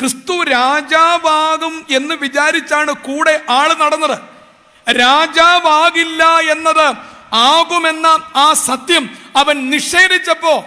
[0.00, 4.18] ക്രിസ്തു രാജാവാകും എന്ന് വിചാരിച്ചാണ് കൂടെ ആൾ നടന്നത്.
[4.90, 6.96] രാജാവാകില്ല എന്നത്
[7.34, 10.64] ആകുമെന്ന ആ സത്യം അവൻ നിഷേധിച്ചപ്പോ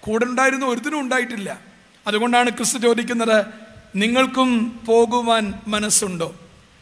[0.00, 1.60] കൂടെ ഉണ്ടായിരുന്ന ഒരുത്തിനും ഉണ്ടായിട്ടില്ല.
[2.06, 3.44] അതുകൊണ്ടാണ് ക്രിസ്തു ചോദിക്കുന്നത്
[3.96, 6.34] നിങ്ങൾക്കും പോകുവാൻ മനസ്സുണ്ടോ?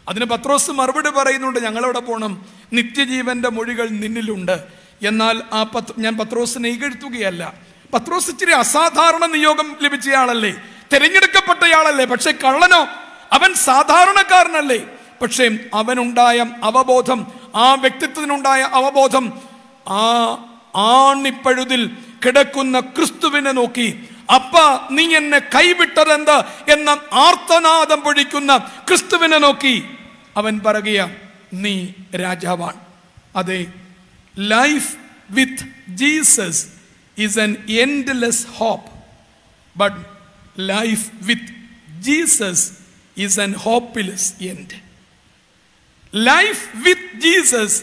[0.09, 4.65] അതിന് പത്രോസ് മറുപടി പറയുന്നുണ്ട് ഞങ്ങളവിടെ പോകണം നിത്യജീവന്റെ മൊഴികൾ നിന്നിലുണ്ട്.
[5.03, 7.55] എന്നാൽ ആ പത്ര ഞാൻ പത്രോസിനെ ഇകഴ്ത്തുകയല്ല
[7.92, 10.53] പത്രോസ് ഇച്ചിരി അസാധാരണ നിയോഗം ലഭിച്ചയാളല്ലേ?
[10.92, 12.05] തിരഞ്ഞെടുക്കപ്പെട്ടയാളല്ലേ?
[12.05, 12.88] പക്ഷെ കള്ളനോ?
[13.33, 14.79] അവൻ സാധാരണക്കാരനല്ലേ?
[15.22, 19.42] പക്ഷേ അവനുണ്ടായ അവബോധം ആ വ്യക്തിത്വത്തിനുണ്ടായ അവബോധം
[19.88, 20.05] ആ
[20.77, 21.96] ആണിപ്പഴുതിൽ
[22.27, 24.57] കിടക്കുന്ന ക്രിസ്തുവിനെ നോക്കി അപ്പ
[24.90, 26.37] നീ എന്നെ കൈവിട്ടതെന്ത്?
[26.72, 28.57] എന്ന ആർത്തനാദം പൊഴിക്കുന്ന
[28.88, 29.85] ക്രിസ്തുവിനെ നോക്കി
[30.37, 31.11] അവൻ പറയുക
[31.55, 32.81] നീ രാജാവാണ്.
[33.37, 33.66] അതെ
[34.38, 34.96] life
[35.31, 36.78] with Jesus
[37.19, 38.91] is an endless hope
[39.79, 39.97] but
[40.59, 41.53] life with
[42.01, 42.73] Jesus
[43.16, 44.75] is an hopeless end
[46.14, 47.83] life with Jesus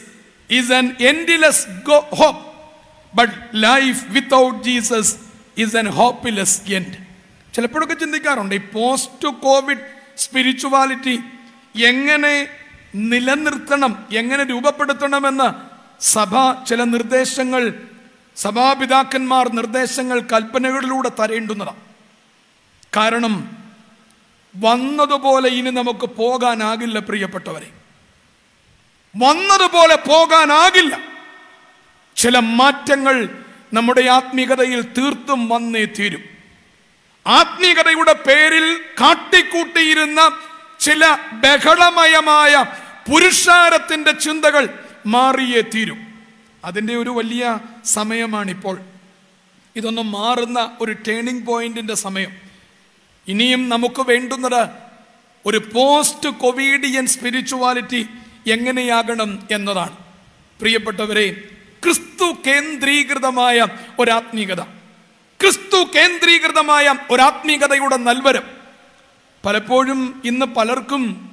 [0.49, 1.67] is an endless
[2.11, 2.41] hope
[3.15, 5.15] but life without Jesus
[5.57, 6.97] is an hopeless end
[7.53, 9.83] ചിലപ്പോഴൊക്കെ ചിന്തിക്കാറുണ്ട് ഈ പോസ്റ്റ് കോവിഡ്
[10.17, 11.19] സ്പിരിച്വാലിറ്റി
[11.75, 12.47] എങ്ങനെ
[12.93, 15.47] നിലനിർത്തണം എങ്ങനെ രൂപപ്പെടുത്തണമെന്ന്
[16.01, 17.63] സഭ ചില നിർദ്ദേശങ്ങൾ
[18.35, 21.79] സഭാപിതാക്കന്മാർ നിർദ്ദേശങ്ങൾ കൽപ്പനകളിലൂടെ തരേണ്ടുന്നതാണ്.
[22.97, 23.57] കാരണം
[24.55, 27.71] വന്നതുപോലെ ഇനി നമുക്ക് പോകാനാകില്ല പ്രിയപ്പെട്ടവരെ.
[29.17, 30.99] വന്നതുപോലെ പോകാനാകില്ല.
[32.15, 36.23] ചില മാറ്റങ്ങൾ നമ്മുടെ ആത്മീകതയിൽ തീർത്തും വന്നേ തീരും.
[37.27, 40.37] ആത്മീകതയുടെ പേരിൽ കാട്ടിക്കൂട്ടിയിരുന്ന
[40.79, 42.65] ചില ബഹളമയമായ
[43.11, 46.23] പുരുഷാരത്തിന്റെ ചിന്തകൾ മാറിയേ തീരും.
[46.65, 48.81] അതിന്റെ ഒരു വലിയ സമയമാണിപ്പോൾ.
[49.75, 52.31] ഇതൊന്നും മാറുന്ന ഒരു ടേണിംഗ് പോയിന്റിന്റെ സമയം.
[53.27, 54.67] ഇനിയും നമുക്ക് വേണ്ടുന്നത്
[55.45, 58.07] ഒരു പോസ്റ്റ് കൊവിഡിയൻ സ്പിരിച്വാലിറ്റി
[58.47, 59.97] എങ്ങനെയാകണം എന്നതാണ്.
[60.59, 61.49] പ്രിയപ്പെട്ടവരെ
[61.83, 63.67] ക്രിസ്തു കേന്ദ്രീകൃതമായ
[63.99, 64.61] ഒരാത്മീകത.
[65.41, 68.43] ക്രിസ്തു കേന്ദ്രീകൃതമായ ഒരാത്മീകതയുടെ നൽവരം.
[69.45, 71.31] പലപ്പോഴും ഇന്ന് പലർക്കും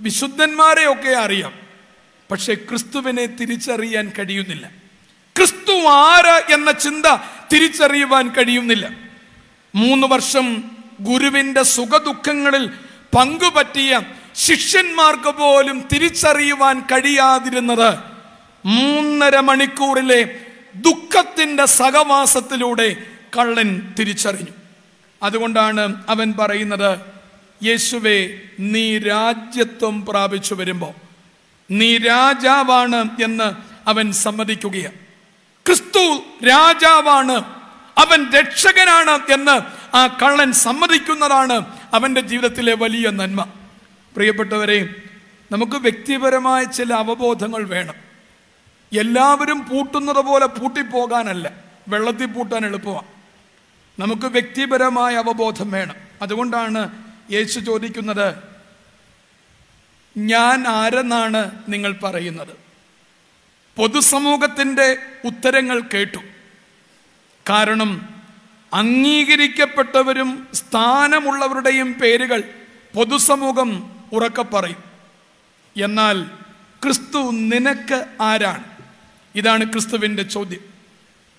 [0.00, 1.52] വിശുദ്ധന്മാരെയൊക്കെ അറിയാം.
[2.30, 4.70] പക്ഷെ ക്രിസ്തുവിനെ തിരിച്ചറിയാൻ കഴിയുന്നില്ല.
[5.38, 7.06] ക്രിസ്തു ആര് എന്ന ചിന്ത
[7.52, 8.90] തിരിച്ചറിയുവാൻ കഴിയുന്നില്ല.
[9.74, 10.64] മൂന്ന് വർഷം
[11.00, 12.66] ഗുരുവിന്റെ സുഖദുഃഖങ്ങളിൽ
[13.16, 14.00] പങ്കുപറ്റിയ
[14.34, 17.98] ശിഷ്യന്മാർക്ക് പോലും തിരിച്ചറിയുവാൻ കഴിയാതിരുന്നത്
[18.64, 20.40] മൂന്നര മണിക്കൂറിലെ
[20.74, 22.96] ദുഃഖത്തിന്റെ സഹവാസത്തിലൂടെ
[23.38, 24.52] കള്ളൻ തിരിച്ചറിഞ്ഞു.
[25.22, 26.98] അതുകൊണ്ടാണ് അവൻ പറയുന്നത്
[27.64, 30.94] യേശുവെ നീ രാജ്യത്വം പ്രാപിച്ചു വരുമ്പോൾ
[31.70, 33.48] നീ രാജാവാണ് എന്ന്
[33.88, 35.07] അവൻ സമ്മതിക്കുകയാണ്.
[35.68, 37.32] ക്രിസ്തു രാജാവാണ്.
[37.98, 39.60] അവൻ രക്ഷകനാണ് എന്ന്
[39.96, 43.42] ആ കള്ളൻ സമ്മതിക്കുന്നതാണ് അവന്റെ ജീവിതത്തിലെ വലിയ നന്മ.
[44.14, 44.94] പ്രിയപ്പെട്ടവരെ
[45.52, 47.94] നമുക്ക് വ്യക്തിപരമായ ചില അവബോധങ്ങൾ വേണം.
[48.98, 51.52] എല്ലാവരും പൂട്ടുന്നത് പോലെ പൂട്ടിപ്പോകാനല്ല.
[51.88, 53.06] വെള്ളത്തിൽ പൂട്ടാൻ എളുപ്പമാണ്
[54.00, 55.94] നമുക്ക് വ്യക്തിപരമായ അവബോധം വേണം.
[56.22, 56.90] അതുകൊണ്ടാണ്
[57.32, 58.34] യേശു ചോദിക്കുന്നത്
[60.18, 62.67] ഞാൻ ആരെന്നാണ് നിങ്ങൾ പറയുന്നത്?
[63.78, 66.18] പൊതുസമൂഹത്തിന്റെ ഉത്തരങ്ങൾ കേട്ടു.
[67.50, 68.08] കാരണം
[68.74, 72.42] അംഗീകരിക്കപ്പെട്ടവരും സ്ഥാനമുള്ളവരുടെയും പേരുകൾ
[72.94, 74.84] പൊതുസമൂഹം ഉറക്കെ പറയും.
[75.82, 76.22] എന്നാൽ
[76.84, 78.64] ക്രിസ്തു നിനക്ക് ആരാണ്?
[79.34, 80.60] ഇതാണ് ക്രിസ്തുവിന്റെ ചോദ്യം.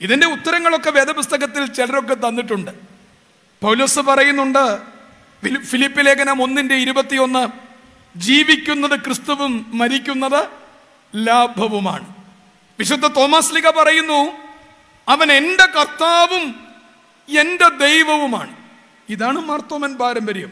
[0.01, 2.71] ഇതിന്റെ ഉത്തരങ്ങളൊക്കെ വേദപുസ്തകത്തിൽ ചിലരൊക്കെ തന്നിട്ടുണ്ട്.
[3.61, 4.77] പൗലോസ് പറയുന്നുണ്ട്
[5.45, 7.47] ഫിലി- ഫിലിപ്പ് ലേഖനം ഒന്നിന്റെ ഇരുപത്തിയൊന്ന്
[8.19, 10.47] ജീവിക്കുന്നത് ക്രിസ്തുവും മരിക്കുന്നത്
[11.15, 12.18] ലാഭവുമാണ്.
[12.79, 14.31] വിശുദ്ധ തോമസ് ലിഗ പറയുന്നു
[15.09, 16.55] അവൻ എന്റെ കർത്താവും
[17.39, 18.55] എന്റെ ദൈവവുമാണ്.
[19.09, 20.51] ഇതാണ് മാർത്തോമൻ പാരമ്പര്യം.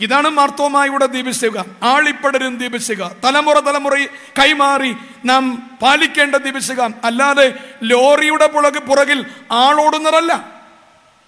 [0.00, 1.58] ഇതാണ് മാർത്തോമായുടെ ദീപശിക.
[1.82, 3.08] ആളിപ്പടരും ദീപശിക.
[3.08, 3.98] തലമുറ തലമുറ
[4.38, 6.80] കൈമാറി നാം പാലിക്കേണ്ട ദീപശിക.
[6.80, 10.62] അല്ലാതെ ലോറിയുടെ പുറകെ പുറകിൽ ആളോടുന്നതല്ല.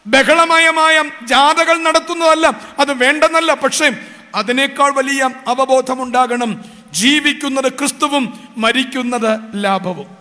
[0.07, 2.47] ബഹളമയമായ ജാഥകൾ നടത്തുന്നതല്ല.
[2.79, 3.55] അത് വേണ്ടെന്നല്ല.
[3.55, 3.93] പക്ഷേ
[4.35, 6.65] അതിനേക്കാൾ വലിയ അവബോധമുണ്ടാകണം.
[6.93, 10.20] ജീവിക്കുന്നത് ക്രിസ്തുവും മരിക്കുന്നത് ലാഭവും.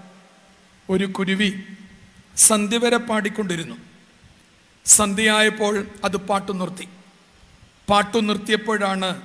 [0.90, 1.64] ഒരു കുരുവി
[2.38, 3.76] സന്ധ്യ വരെ പാടിക്കൊണ്ടിരുന്നു.
[4.86, 6.88] സന്ധ്യയായപ്പോൾ അത് പാട്ടു നിർത്തി.
[7.90, 9.22] പാട്ടു നിർത്തിയപ്പോഴാണ്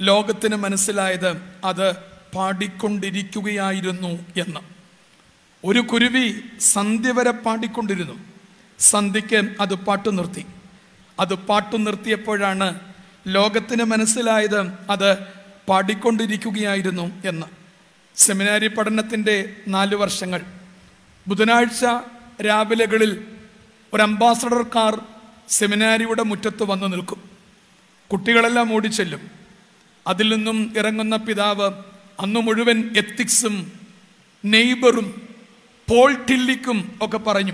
[0.00, 1.96] ലോകത്തിന് മനസ്സിലായത് അത്
[2.34, 4.60] പാടിക്കൊണ്ടിരിക്കുകയായിരുന്നു എന്ന്.
[5.64, 8.14] ഒരു കുരുവി സന്ധ്യ വരെ പാടിക്കൊണ്ടിരുന്നു.
[8.78, 10.46] സന്ധ്യയ്ക്ക് അത് പാട്ടു നിർത്തി.
[11.20, 12.80] അത് പാട്ടു നിർത്തിയപ്പോഴാണ്
[13.26, 15.16] ലോകത്തിന് മനസ്സിലായത് അത്
[15.68, 17.46] പാടിക്കൊണ്ടിരിക്കുകയായിരുന്നു എന്ന്.
[18.16, 20.55] സെമിനാരി പഠനത്തിന്റെ നാല് വർഷങ്ങൾ.
[21.28, 21.84] ബുധനാഴ്ച
[22.42, 23.24] രാവിലെകളിൽ
[23.94, 25.00] ഒരു അംബാസഡർ കാർ
[25.48, 27.30] സെമിനാരിയുടെ മുറ്റത്ത് വന്നു നിൽക്കും.
[28.12, 29.30] കുട്ടികളെല്ലാം ഓടിച്ചെല്ലും.
[30.06, 31.70] അതിൽ നിന്നും ഇറങ്ങുന്ന പിതാവ്
[32.20, 33.72] അന്ന് മുഴുവൻ എത്തിക്സും
[34.44, 35.28] നെയ്ബറും
[35.88, 37.52] പോൾ ടില്ലിക്കും ഒക്കെ പറഞ്ഞു.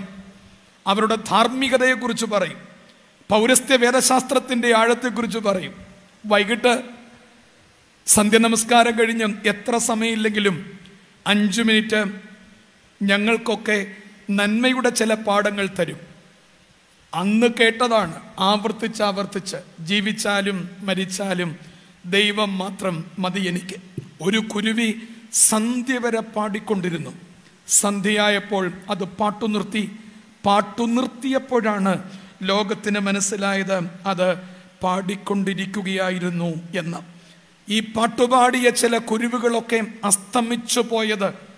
[0.87, 2.57] അവരുടെ ധാർമ്മികതയെക്കുറിച്ച് പറയും.
[3.29, 5.73] പൗരസ്ത്യ വേദശാസ്ത്രത്തിന്റെ ആഴത്തെക്കുറിച്ച് പറയും.
[6.25, 6.83] വൈകിട്ട്
[8.07, 10.79] സന്ധ്യ നമസ്കാരം കഴിഞ്ഞ് എത്ര സമയമില്ലെങ്കിലും
[11.27, 12.32] അഞ്ചു മിനിറ്റ്
[13.07, 13.77] ഞങ്ങൾക്കൊക്കെ
[14.29, 15.99] നന്മയുടെ ചില പാഠങ്ങൾ തരും.
[17.13, 21.55] അന്ന് കേട്ടതാണ് ആവർത്തിച്ച് ആവർത്തിച്ച് ജീവിച്ചാലും മരിച്ചാലും
[22.05, 23.77] ദൈവം മാത്രം മതി എനിക്ക്.
[24.21, 24.89] ഒരു കുരുവി
[25.33, 27.11] സന്ധ്യ വരെ പാടിക്കൊണ്ടിരുന്നു.
[27.67, 29.83] സന്ധ്യയായപ്പോൾ അത് പാട്ടു നിർത്തി.
[30.45, 31.93] പാട്ടു നിർത്തിയപ്പോഴാണ്
[32.43, 34.27] ലോകത്തിന് മനസ്സിലായത് അത്
[34.83, 36.97] പാടിക്കൊണ്ടിരിക്കുകയായിരുന്നു എന്ന്.
[37.71, 41.52] ഈ പാട്ടുപാടിയ ചില കുരുവുകളൊക്കെ അസ്തമിച്ചു പോയത്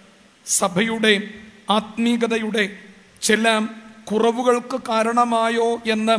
[0.48, 1.22] സഭയുടെ
[1.70, 2.78] ആത്മീകതയുടെ
[3.22, 3.68] ചില
[4.12, 6.18] കുറവുകൾക്ക് കാരണമായോ എന്ന്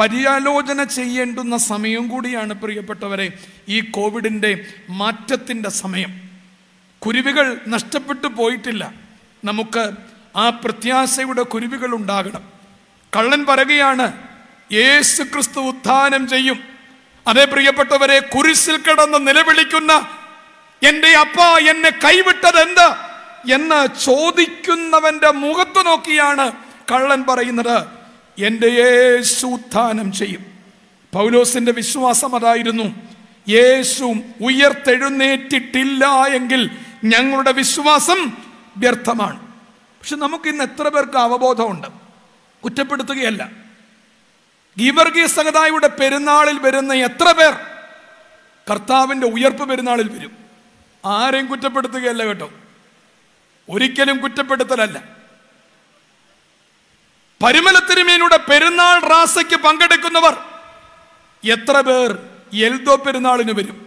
[0.00, 3.32] പര്യാലോചന ചെയ്യേണ്ടുന്ന സമയം കൂടിയാണ് പ്രിയപ്പെട്ടവരെ
[3.68, 6.20] ഈ കോവിഡിന്റെ മാറ്റത്തിന്റെ സമയം.
[6.98, 8.92] കുരുവികൾ നഷ്ടപ്പെട്ടു പോയിട്ടില്ല.
[9.44, 9.90] നമുക്ക്
[10.36, 12.42] ആ പ്രത്യാശയുടെ കുരുവികൾ ഉണ്ടാകണം.
[13.16, 14.12] കള്ളൻ പറയുകയാണ്
[14.72, 16.64] യേശു ക്രിസ്തു ഉത്ഥാനം ചെയ്യും.
[17.26, 20.08] അതേ പ്രിയപ്പെട്ടവരെ കുരിശിൽ കിടന്ന് നിലവിളിക്കുന്ന
[20.82, 23.07] എന്റെ അപ്പ എന്നെ കൈവിട്ടത് എന്ത്
[23.52, 26.52] എന്ന് ചോദിക്കുന്നവന്റെ മുഖത്ത് നോക്കിയാണ്
[26.92, 27.86] കള്ളൻ പറയുന്നത്.
[28.38, 30.46] എന്റെ യേശു ഉത്ഥാനം ചെയ്യും.
[31.12, 32.94] പൗലോസിന്റെ വിശ്വാസം അതായിരുന്നു.
[33.48, 34.04] യേശു
[34.40, 36.70] ഉയർത്തെഴുന്നേറ്റിട്ടില്ല എങ്കിൽ
[37.04, 38.32] ഞങ്ങളുടെ വിശ്വാസം
[38.76, 39.40] വ്യർത്ഥമാണ്.
[39.40, 41.86] പക്ഷെ നമുക്ക് ഇന്ന് എത്ര പേർക്ക് അവബോധമുണ്ട്?
[42.64, 43.50] കുറ്റപ്പെടുത്തുകയല്ല.
[44.78, 47.54] ഗീവർഗീയ സഹതായുടെ പെരുന്നാളിൽ വരുന്ന എത്ര പേർ
[48.70, 50.32] കർത്താവിന്റെ ഉയർപ്പ് പെരുന്നാളിൽ വരും?
[51.04, 52.50] ആരെയും കുറ്റപ്പെടുത്തുകയല്ല കേട്ടോ.
[53.68, 55.02] ഒരിക്കലും കുറ്റപ്പെടുത്തലല്ല.
[57.42, 60.38] പരിമലത്തിരുമേനയുടെ പെരുന്നാൾ റാസയ്ക്ക് പങ്കെടുക്കുന്നവർ
[61.44, 62.18] എത്ര പേർ
[62.52, 63.86] എൽദോ പെരുന്നാളിന് വരും?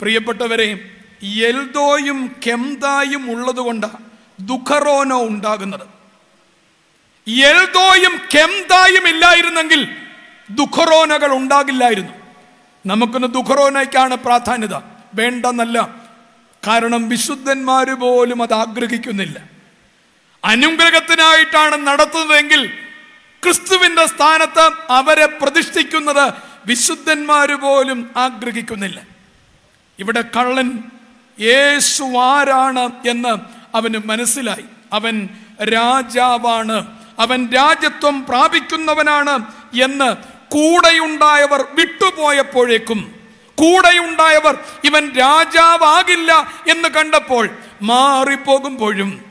[0.00, 0.90] പ്രിയപ്പെട്ടവരെ
[1.22, 3.96] എൽദോയും കെംദായും ഉള്ളതുകൊണ്ടാണ്
[4.40, 5.86] ദുഃഖറോനോ ഉണ്ടാകുന്നത്.
[7.30, 9.96] എൽദോയും കെംദായും ഇല്ലായിരുന്നെങ്കിൽ
[10.50, 12.12] ദുഃഖറോനകൾ ഉണ്ടാകില്ലായിരുന്നു.
[12.86, 14.74] നമുക്കൊന്ന് ദുഃഖറോനയ്ക്കാണ് പ്രാധാന്യത.
[15.14, 16.01] വേണ്ടെന്നല്ല.
[16.66, 19.42] കാരണം വിശുദ്ധന്മാര് പോലും അത് ആഗ്രഹിക്കുന്നില്ല.
[20.44, 22.66] അനുഗ്രഹത്തിനായിട്ടാണ് നടത്തുന്നതെങ്കിൽ
[23.44, 26.32] ക്രിസ്തുവിന്റെ സ്ഥാനത്ത് അവരെ പ്രതിഷ്ഠിക്കുന്നത്
[26.66, 29.02] വിശുദ്ധന്മാര് പോലും ആഗ്രഹിക്കുന്നില്ല.
[29.98, 30.82] ഇവിടെ കള്ളൻ
[31.40, 33.38] യേശു ആരാണ് എന്ന്
[33.76, 34.64] അവന് മനസ്സിലായി.
[34.92, 35.28] അവൻ
[35.64, 36.86] രാജാവാണ്.
[37.18, 39.44] അവൻ രാജ്യത്വം പ്രാപിക്കുന്നവനാണ്
[39.82, 40.16] എന്ന്
[40.52, 43.21] കൂടെയുണ്ടായവർ വിട്ടുപോയപ്പോഴേക്കും
[43.54, 46.32] കൂടെയുണ്ടായവർ ഇവൻ രാജാവാകില്ല
[46.68, 47.50] എന്ന് കണ്ടപ്പോൾ
[47.82, 49.24] മാറിപ്പോകുമ്പോഴും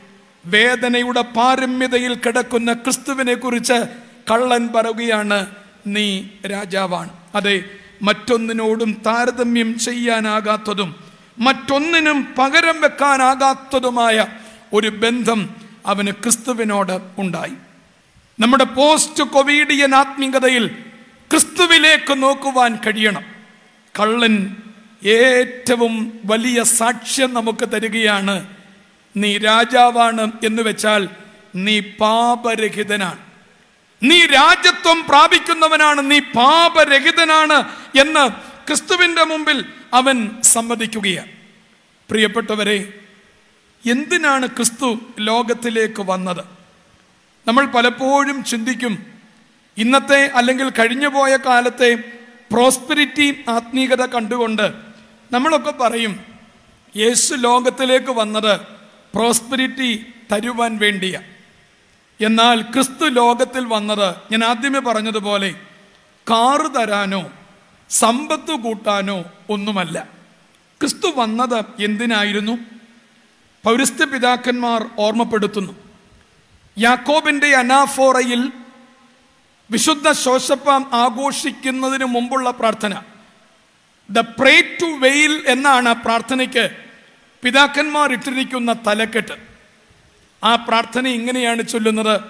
[0.46, 3.84] വേദനയുടെ പാരമ്യതയിൽ കിടക്കുന്ന ക്രിസ്തുവിനെ കുറിച്ച്
[4.32, 5.46] കള്ളൻ പറയുകയാണ്
[5.88, 7.10] നീ രാജാവാണ്.
[7.36, 7.64] അതെ
[8.02, 10.96] മറ്റൊന്നിനോടും താരതമ്യം ചെയ്യാനാകാത്തതും
[11.40, 14.26] മറ്റൊന്നിനും പകരം വെക്കാനാകാത്തതുമായ
[14.74, 15.50] ഒരു ബന്ധം
[15.86, 17.54] അവന് ക്രിസ്തുവിനോട് ഉണ്ടായി.
[18.40, 20.68] നമ്മുടെ പോസ്റ്റ് കൊവിഡിയൻ ആത്മീകതയിൽ
[21.32, 23.31] ക്രിസ്തുവിലേക്ക് നോക്കുവാൻ കഴിയണം.
[24.00, 24.56] കള്ളൻ
[25.04, 28.36] ഏറ്റവും വലിയ സാക്ഷ്യം നമുക്ക് തരികയാണ്
[29.16, 31.10] നീ രാജാവാണ് എന്ന് വെച്ചാൽ
[31.56, 33.20] നീ പാപരഹിതനാണ്.
[34.04, 37.58] നീ രാജ്യത്വം പ്രാപിക്കുന്നവനാണ് നീ പാപരഹിതനാണ്
[38.00, 38.30] എന്ന്
[38.68, 41.32] ക്രിസ്തുവിന്റെ മുമ്പിൽ അവൻ സമ്മതിക്കുകയാണ്.
[42.10, 42.94] പ്രിയപ്പെട്ടവരെ
[43.84, 46.44] എന്തിനാണ് ക്രിസ്തു ലോകത്തിലേക്ക് വന്നത്?
[47.48, 49.06] നമ്മൾ പലപ്പോഴും ചിന്തിക്കും
[49.78, 52.21] ഇന്നത്തെ അല്ലെങ്കിൽ കഴിഞ്ഞുപോയ കാലത്തെ
[52.52, 54.72] പ്രോസ്പെരിറ്റി ആത്മീകത കണ്ടുകൊണ്ട്
[55.32, 56.20] നമ്മളൊക്കെ പറയും
[56.96, 58.60] യേശു ലോകത്തിലേക്ക് വന്നത്
[59.16, 61.22] പ്രോസ്പെരിറ്റി തരുവാൻ വേണ്ടിയ.
[62.22, 65.56] എന്നാൽ ക്രിസ്തു ലോകത്തിൽ വന്നത് ഞാൻ ആദ്യമേ പറഞ്ഞതുപോലെ
[66.30, 67.32] കാറ് തരാനോ
[67.90, 70.08] സമ്പത്ത് കൂട്ടാനോ ഒന്നുമല്ല.
[70.82, 72.58] ക്രിസ്തു വന്നത് എന്തിനായിരുന്നു?
[73.64, 75.76] പൗരസ്ത്യ പിതാക്കന്മാർ ഓർമ്മപ്പെടുത്തുന്നു.
[76.78, 78.52] യാക്കോബിന്റെ അനാഫോറയിൽ
[79.72, 83.02] വിശുദ്ധ ശോശപ്പം ആഘോഷിക്കുന്നതിന് മുമ്പുള്ള പ്രാർത്ഥന.
[84.10, 86.70] ദ പ്രേ ടു വെയിൽ എന്നാണ് പ്രാർത്ഥനയ്ക്ക്
[87.44, 89.36] പിതാക്കന്മാർ ഇട്ടിരിക്കുന്ന തലക്കെട്ട്.
[90.44, 92.22] ആ പ്രാർത്ഥന ഇങ്ങനെയാണ് ചൊല്ലുന്നത്.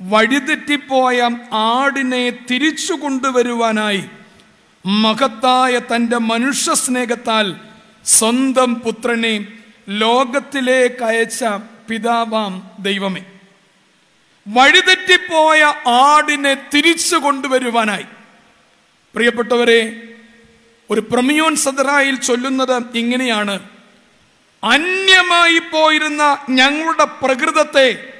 [0.00, 4.04] വഴിതെറ്റിപ്പോയ ആടിനെ തിരിച്ചു കൊണ്ടുവരുവാനായി
[4.86, 7.56] മഹത്തായ തന്റെ മനുഷ്യ സ്നേഹത്താൽ
[8.04, 9.46] സ്വന്തം പുത്രനെ
[9.88, 11.44] ലോകത്തിലേക്ക് അയച്ച
[11.88, 13.22] പിതാവാം ദൈവമേ.
[14.48, 18.04] വഴിതെറ്റിപ്പോയ ആടിനെ തിരിച്ചു കൊണ്ടുവരുവാനായി.
[19.14, 20.02] പ്രിയപ്പെട്ടവരെ
[20.90, 23.60] ഒരു പ്രമിയോൻ സദറായിൽ ചൊല്ലുന്നത് ഇങ്ങനെയാണ്.
[24.64, 28.12] അന്യമായി പോയിരുന്ന ഞങ്ങളുടെ പ്രകൃതത്തെ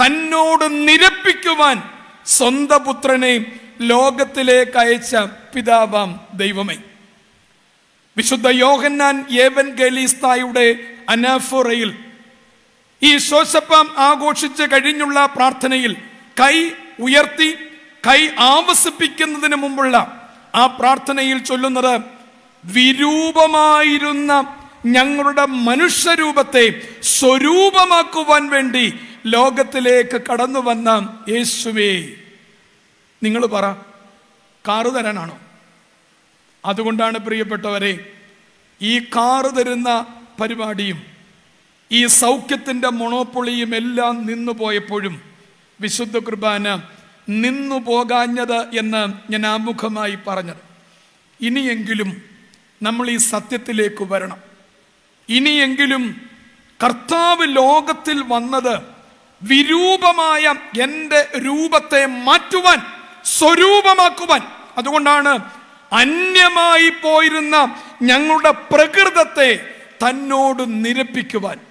[0.00, 1.82] തന്നോട് നിരപ്പിക്കുവാൻ
[2.26, 3.46] സ്വന്തം പുത്രനെ
[3.80, 5.16] ലോകത്തിലേക്ക് അയച്ച
[5.54, 6.76] പിതാവാം ദൈവമേ.
[8.16, 10.66] വിശുദ്ധ യോഹന്നാൻ ഏവൻ ഗലീസ്തായുടെ
[11.08, 11.94] അനാഫോറയിൽ
[13.02, 15.96] ഈ ശോശപ്പം ആഘോഷിച്ച് കഴിഞ്ഞുള്ള പ്രാർത്ഥനയിൽ
[16.40, 16.54] കൈ
[17.00, 17.54] ഉയർത്തി
[18.06, 19.96] കൈ ആവസിപ്പിക്കുന്നതിന് മുമ്പുള്ള
[20.54, 22.00] ആ പ്രാർത്ഥനയിൽ ചൊല്ലുന്നത്
[22.64, 24.32] വിരൂപമായിരുന്ന
[24.86, 26.64] ഞങ്ങളുടെ മനുഷ്യരൂപത്തെ
[27.02, 30.88] സ്വരൂപമാക്കുവാൻ വേണ്ടി ലോകത്തിലേക്ക് കടന്നു വന്ന
[31.28, 32.08] യേശുവേ.
[33.22, 33.72] നിങ്ങൾ പറ
[34.68, 35.38] കാറ് തരാനാണോ?
[36.64, 38.10] അതുകൊണ്ടാണ് പ്രിയപ്പെട്ടവരെ
[38.82, 40.06] ഈ കാറ് തരുന്ന
[40.40, 41.17] പരിപാടിയും
[41.92, 45.22] ഈ സൗഖ്യത്തിന്റെ മൊണോപ്പൊളിയും എല്ലാം നിന്നു പോയപ്പോഴും
[45.80, 46.82] വിശുദ്ധ കുർബാന
[47.28, 50.56] നിന്നു പോകാഞ്ഞത് എന്ന് ഞാൻ ആമുഖമായി പറഞ്ഞത്.
[51.40, 52.22] ഇനിയെങ്കിലും
[52.82, 54.38] നമ്മൾ ഈ സത്യത്തിലേക്ക് വരണം.
[55.28, 56.30] ഇനിയെങ്കിലും
[56.84, 58.78] കർത്താവ് ലോകത്തിൽ വന്നത്
[59.42, 62.78] വിരൂപമായ എന്റെ രൂപത്തെ മാറ്റുവാൻ
[63.24, 64.40] സ്വരൂപമാക്കുവാൻ.
[64.78, 65.38] അതുകൊണ്ടാണ്
[65.92, 69.74] അന്യമായി പോയിരുന്ന ഞങ്ങളുടെ പ്രകൃതത്തെ
[70.06, 71.67] തന്നോട് നിരപ്പിക്കുവാൻ.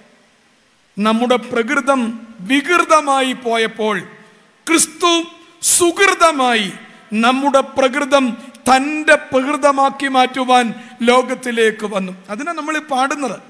[0.98, 4.00] നമ്മുടെ പ്രകൃതം വികൃതമായി പോയപ്പോൾ
[4.66, 5.22] ക്രിസ്തു
[5.62, 6.72] സുഹൃതമായി
[7.12, 12.12] നമ്മുടെ പ്രകൃതം തന്റെ പ്രകൃതമാക്കി മാറ്റുവാൻ ലോകത്തിലേക്ക് വന്നു.
[12.30, 13.40] അതിനാ നമ്മൾ പാടുന്നത്.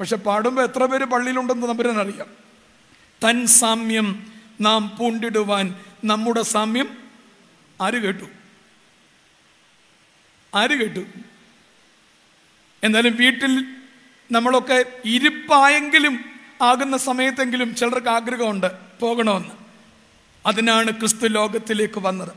[0.00, 2.26] പക്ഷെ പാടുമ്പോൾ എത്ര പേര് പള്ളിയിലുണ്ടെന്ന് നമ്പരനറിയാം
[3.24, 5.74] തൻ സാമ്യം നാം പൂണ്ടിടുവാൻ
[6.04, 6.88] നമ്മുടെ സാമ്യം
[7.80, 8.24] ആര് കേട്ടു?
[10.54, 11.00] ആര് കേട്ടു?
[12.82, 13.64] എന്നാലും വീട്ടിൽ
[14.32, 18.66] നമ്മളൊക്കെ ഇരിപ്പായെങ്കിലും ആകുന്ന സമയത്തെങ്കിലും ചിലർക്ക് ആഗ്രഹമുണ്ട്
[19.00, 19.50] പോകണമെന്ന്.
[20.46, 22.28] അതിനാണ് ക്രിസ്തു ലോകത്തിലേക്ക് വന്നത്.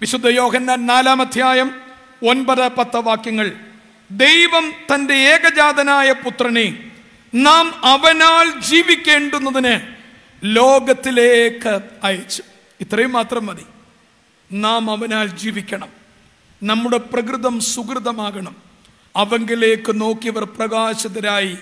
[0.00, 1.80] വിശുദ്ധ യോഹന്നാൻ നാലാം അധ്യായം
[2.28, 3.52] ഒൻപത് പത്ത് വാക്യങ്ങൾ
[4.10, 6.90] ദൈവം തന്റെ ഏകജാതനായ പുത്രനെ
[7.34, 9.96] നാം അവനാൽ ജീവിക്കേണ്ടുന്നതിന്
[10.44, 12.42] ലോകത്തിലേക്ക് അയച്ചു.
[12.80, 13.64] ഇത്രയും മാത്രം മതി.
[14.52, 15.88] നാം അവനാൽ ജീവിക്കണം.
[16.62, 18.56] നമ്മുടെ പ്രകൃതം സുഹൃതമാകണം
[19.16, 21.56] അവങ്കിലേക്ക് നോക്കിയവർ പ്രകാശിതരായി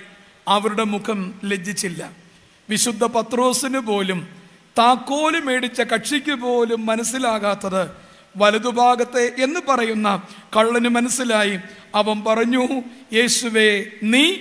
[0.51, 2.11] അവരുടെ മുഖം ലജ്ജിച്ചില്ല.
[2.71, 4.29] വിശുദ്ധ പത്രോസിന് പോലും
[4.79, 7.91] താക്കോൽ മേടിച്ച കക്ഷിക്ക് പോലും മനസ്സിലാകാത്തത്
[8.37, 10.23] വലതുഭാഗത്തെ എന്ന് പറയുന്ന
[10.57, 11.59] കള്ളന് മനസ്സിലായി.
[11.95, 12.69] അവൻ പറഞ്ഞു
[13.13, 14.37] യേശുവേ നീ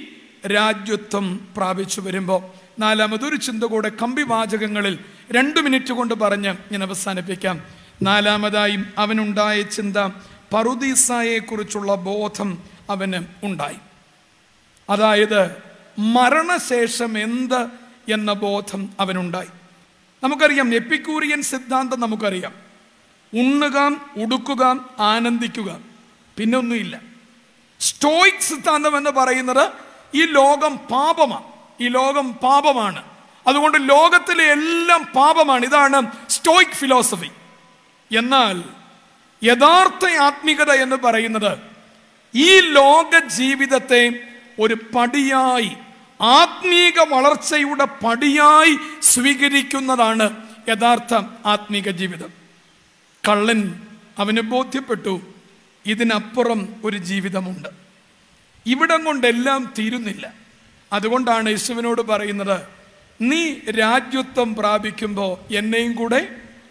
[0.48, 2.42] രാജ്യത്വം പ്രാപിച്ചു വരുമ്പോൾ
[2.80, 5.00] നാലാമതൊരു ചിന്ത കൂടെ കമ്പി വാചകങ്ങളിൽ
[5.32, 7.62] രണ്ടു മിനിറ്റ് കൊണ്ട് പറഞ്ഞ് ഞാൻ അവസാനിപ്പിക്കാം.
[8.02, 9.98] നാലാമതായും അവനുണ്ടായ ചിന്ത
[10.54, 12.58] പറുദീസായെക്കുറിച്ചുള്ള ബോധം
[12.90, 13.78] അവന് ഉണ്ടായി.
[14.90, 15.69] അതായത്
[16.00, 17.68] മരണശേഷം എന്ത്
[18.14, 19.48] എന്ന ബോധം അവനുണ്ടായി.
[20.24, 22.54] നമുക്കറിയാം എപ്പിക്കൂറിയൻ സിദ്ധാന്തം നമുക്കറിയാം.
[23.34, 25.80] ഉണ്ണുക ഉടുക്കുക ആനന്ദിക്കുക.
[26.38, 27.00] പിന്നെ ഒന്നുമില്ല
[27.80, 29.72] സ്റ്റോയിക് സിദ്ധാന്തം എന്ന് പറയുന്നത്
[30.16, 31.44] ഈ ലോകം പാപമാണ്
[31.82, 33.04] ഈ ലോകം പാപമാണ്.
[33.48, 35.66] അതുകൊണ്ട് ലോകത്തിലെ എല്ലാം പാപമാണ്.
[35.66, 37.30] ഇതാണ് സ്റ്റോയിക് ഫിലോസഫി.
[38.18, 38.64] എന്നാൽ
[39.44, 41.58] യഥാർത്ഥ ആത്മീകത എന്ന് പറയുന്നത്
[42.36, 44.24] ഈ ലോക ജീവിതത്തെ
[44.60, 45.78] ഒരു പടിയായി
[46.22, 50.30] ആത്മീക വളർച്ചയുടെ പടിയായി സ്വീകരിക്കുന്നതാണ്
[50.70, 51.14] യഥാർത്ഥ
[51.46, 52.30] ആത്മീക ജീവിതം.
[53.30, 53.82] കള്ളൻ
[54.18, 55.22] അവന് ബോധ്യപ്പെട്ടു
[55.86, 57.68] ഇതിനപ്പുറം ഒരു ജീവിതമുണ്ട്.
[58.66, 60.34] ഇവിടം കൊണ്ടെല്ലാം തീരുന്നില്ല.
[60.94, 62.62] അതുകൊണ്ടാണ് യേശുവിനോട് പറയുന്നത്
[63.22, 66.30] നീ രാജ്യത്വം പ്രാപിക്കുമ്പോൾ എന്നെയും കൂടെ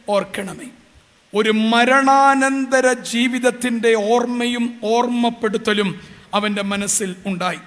[0.09, 0.66] ഓർക്കണമേ.
[1.34, 6.01] ഒരു മരണാനന്തര ജീവിതത്തിന്റെ ഓർമ്മയും ഓർമ്മപ്പെടുത്തലും
[6.34, 7.59] അവന്റെ മനസ്സിൽ ഉണ്ടായി.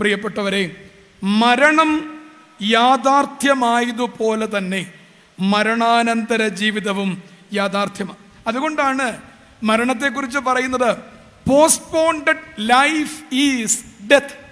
[0.00, 0.88] പ്രിയപ്പെട്ടവരെ
[1.22, 2.20] മരണം
[2.62, 4.92] യാഥാർത്ഥ്യമായതുപോലെ തന്നെ
[5.40, 8.16] മരണാനന്തര ജീവിതവും യാഥാർത്ഥ്യമാണ്
[8.46, 9.22] അതുകൊണ്ടാണ്
[9.62, 10.96] മരണത്തെക്കുറിച്ച് പറയുന്നത്
[11.48, 14.42] postponed life is death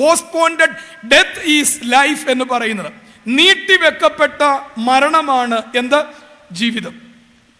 [0.00, 2.92] postponed death is life എന്ന് പറയുന്നത്.
[3.26, 4.42] നീട്ടിവെക്കപ്പെട്ട
[4.78, 6.04] മരണമാണ് എന്ത്?
[6.52, 7.00] ജീവിതം.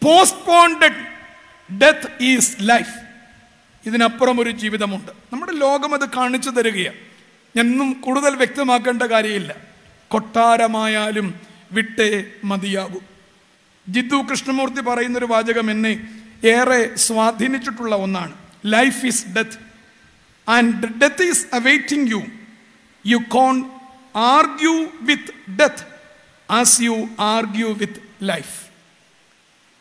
[0.04, 1.06] പോസ്റ്റ്പോണ്ടഡ്
[1.78, 2.94] ഡെത്ത് ഈസ് ലൈഫ്
[3.86, 5.12] ഇതിനപ്പുറം ഒരു ജീവിതമുണ്ട്.
[5.32, 7.09] നമ്മുടെ ലോകം അത് കാണിച്ചു തരികയാണ്.
[7.56, 9.56] ഞാനൊന്നും കൂടുതൽ വ്യക്തമാക്കേണ്ട കാര്യമില്ല.
[10.08, 11.34] കൊട്ടാരമായാലും
[11.72, 13.00] വിട്ടേ മതിയാകൂ.
[13.88, 15.92] ജിദ്ദു കൃഷ്ണമൂർത്തി പറയുന്നൊരു വാചകം എന്നെ
[16.44, 18.34] ഏറെ സ്വാധീനിച്ചിട്ടുള്ള ഒന്നാണ്.
[18.66, 19.58] Life is death
[20.48, 22.22] and death is awaiting you
[23.06, 23.70] you can
[24.16, 25.84] argue with death
[26.50, 28.56] as you argue with life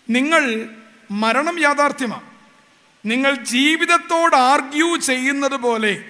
[0.09, 0.69] നിങ്ങൾ
[1.11, 2.21] മരണം യാഥാർത്ഥ്യമാണ്
[3.05, 6.03] നിങ്ങൾ ജീവിതത്തോട് ആർഗ്യൂ ചെയ്യുന്നത് പോലെ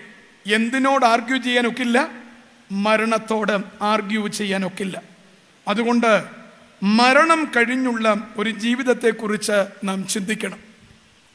[0.48, 2.10] എന്തിനോട് ആർഗ്യൂ ചെയ്യാനൊക്കില്ല?
[2.72, 5.02] മരണത്തോട് ആർഗ്യൂ ചെയ്യാനൊക്കില്ല.
[5.68, 6.24] അതുകൊണ്ട്
[6.84, 10.60] മരണം കഴിഞ്ഞുള്ള ഒരു ജീവിതത്തെക്കുറിച്ച് നാം ചിന്തിക്കണം.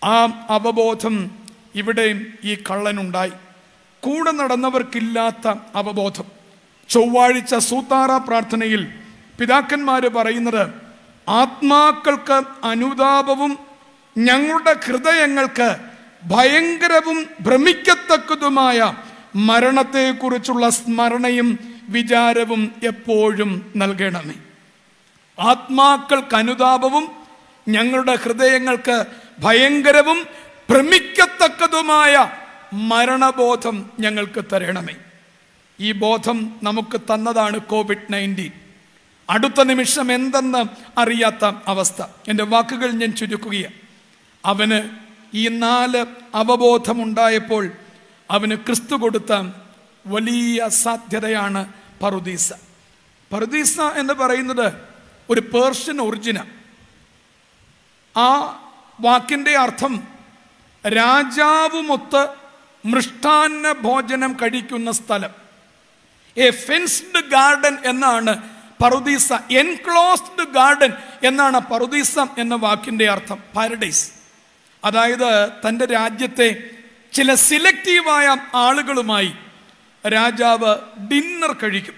[0.05, 1.31] ആ അവബോധം
[1.75, 3.33] ഇവിടെയും ഈ കള്ളനുണ്ടായി.
[4.01, 6.25] കൂടെ നടന്നവർക്കില്ലാത്ത അവബോധം.
[6.89, 8.89] ചൊവ്വാഴ്ച സൂത്താറ പ്രാർത്ഥനയിൽ
[9.41, 10.69] പിതാക്കന്മാർ പറയുന്നത്
[11.29, 13.59] ആത്മാക്കൾക്ക് അനുതാപവും
[14.19, 15.77] ഞങ്ങളുടെ ഹൃദയങ്ങൾക്ക്
[16.25, 17.27] ഭയങ്കരവും
[18.09, 18.95] ഭ്രമിക്കത്തക്കതുമായ
[19.37, 24.35] മരണത്തെക്കുറിച്ചുള്ള സ്മരണയും വിചാരവും എപ്പോഴും നൽകണമേ.
[25.39, 27.09] ആത്മാക്കൾക്ക് അനുതാപവും
[27.69, 29.05] ഞങ്ങളുടെ ഹൃദയങ്ങൾക്ക്
[29.39, 30.27] ഭയങ്കരവും
[30.71, 32.31] ഭ്രമിക്കത്തക്കതുമായ
[32.73, 34.95] മരണബോധം ഞങ്ങൾക്ക് തരണമേ.
[35.81, 38.53] ഈ ബോധം നമുക്ക് തന്നതാണ് കോവിഡ് നയന്റീൻ.
[39.31, 40.65] അടുത്ത നിമിഷം എന്തെന്ന്
[41.01, 42.03] അറിയാത്ത അവസ്ഥ.
[42.29, 43.75] എന്റെ വാക്കുകൾ ഞാൻ ചുരുക്കുകയാണ്.
[44.45, 47.71] അവന് ഈ നാല് അവബോധമുണ്ടായപ്പോൾ
[48.31, 49.51] അവന് ക്രിസ്തു കൊടുത്ത
[50.07, 51.73] വലിയ സാധ്യതയാണ്
[52.03, 52.53] പറുദീസ.
[53.33, 54.73] പറുദീസ എന്ന് പറയുന്നത്
[55.31, 56.45] ഒരു പേർഷ്യൻ ഒറിജിന.
[58.17, 58.35] ആ
[59.01, 60.09] വാക്കിന്റെ അർത്ഥം
[60.87, 62.29] രാജാവുമൊത്ത്
[62.87, 65.31] മൃഷ്ടാന്ന ഭോജനം കഴിക്കുന്ന സ്ഥലം.
[66.37, 68.43] എ ഫെൻസ്ഡ് ഗാർഡൻ എന്നാണ്
[68.83, 69.33] പറുദീസ.
[69.33, 70.93] എൻക്ലോസ്ഡ് ഗാർഡൻ
[71.25, 73.39] എന്നാണ് പറുദീസ എന്ന വാക്കിന്റെ അർത്ഥം.
[73.57, 74.11] പാരഡൈസ്.
[74.85, 76.71] അതായത് തന്റെ രാജ്യത്തെ
[77.15, 79.33] ചില സിലക്റ്റീവായ ആളുകളുമായി
[80.09, 80.77] രാജാവ്
[81.09, 81.95] ഡിന്നർ കഴിക്കും.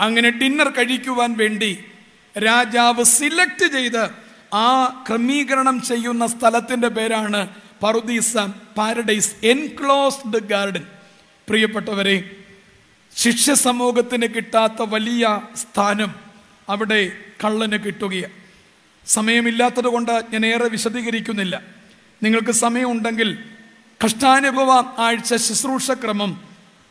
[0.00, 1.84] അങ്ങനെ ഡിന്നർ കഴിക്കുവാൻ വേണ്ടി
[2.38, 4.10] രാജാവ് സിലക്ട് ചെയ്ത്
[4.54, 7.48] ആ ക്രമീകരണം ചെയ്യുന്ന സ്ഥലത്തിന്റെ പേരാണ്
[7.82, 8.36] പറുദീസ
[8.76, 10.86] പാരഡൈസ് എൻക്ലോസ്ഡ് ഗാർഡൻ
[11.48, 12.36] പ്രിയപ്പെട്ടവരെ
[13.16, 16.14] ശിഷ്യ സമൂഹത്തിന് കിട്ടാത്ത വലിയ സ്ഥാനം
[16.68, 17.12] അവിടെ
[17.44, 18.32] കള്ളന് കിട്ടുകയാണ്.
[19.06, 21.62] സമയമില്ലാത്തത് കൊണ്ട് ഞാൻ ഏറെ വിശദീകരിക്കുന്നില്ല.
[22.22, 23.38] നിങ്ങൾക്ക് സമയമുണ്ടെങ്കിൽ
[24.04, 26.40] കഷ്ടാനുഭവ ആഴ്ച ശുശ്രൂഷ ക്രമം.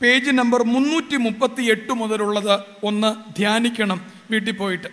[0.01, 4.87] പേജ് നമ്പർ മുന്നൂറ്റി മുപ്പത്തി എട്ട് മുതലുള്ളത് ഒന്ന് ധ്യാനിക്കണം വീട്ടിൽ പോയിട്ട്.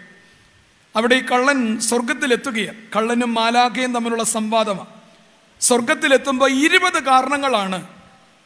[0.97, 2.79] അവിടെ ഈ കള്ളൻ സ്വർഗത്തിലെത്തുകയാണ്.
[2.97, 4.87] കള്ളനും മാലാഖയും തമ്മിലുള്ള സംവാദമാണ്.
[5.61, 7.87] സ്വർഗത്തിലെത്തുമ്പോൾ ഇരുപത് കാരണങ്ങളാണ്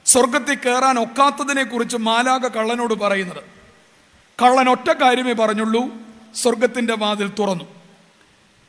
[0.07, 3.43] സ്വർഗത്തിൽ കയറാൻ ഒക്കാത്തതിനെ കുറിച്ച് മാലാഖ കള്ളനോട് പറയുന്നത്.
[4.43, 5.89] കള്ളൻ ഒറ്റ കാര്യമേ പറഞ്ഞുള്ളൂ
[6.35, 7.65] സ്വർഗത്തിന്റെ വാതിൽ തുറന്നു.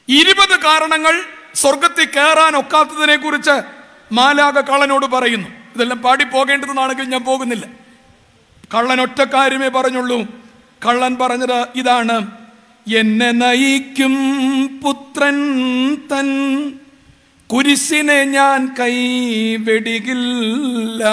[0.10, 1.22] ഇരുപത് കാരണങ്ങൾ
[1.56, 3.79] സ്വർഗത്തിൽ കയറാൻ ഒക്കാത്തതിനെ കുറിച്ച്
[4.12, 5.48] മാലാക കള്ളനോട് പറയുന്നു.
[5.76, 7.68] ഇതെല്ലാം പാടി പോകേണ്ടതെന്നാണെങ്കിൽ ഞാൻ പോകുന്നില്ല.
[8.76, 10.28] കള്ളൻ ഒറ്റ കാര്യമേ പറഞ്ഞുള്ളൂ.
[10.86, 12.32] കള്ളൻ പറഞ്ഞത് ഇതാണ്.
[12.96, 14.16] എന്നെ നയിക്കും
[14.84, 15.38] പുത്രൻ
[15.96, 16.74] തൻ
[17.48, 21.04] കുരിശിനെ ഞാൻ കൈവെടികില്ല.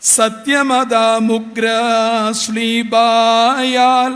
[0.00, 1.66] സത്യമതാമുഗ്ര
[2.32, 4.14] ശ്ലീബായാൽ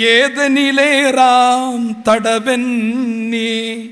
[0.00, 3.88] ഏതനിലേറാം തടവന്നേ.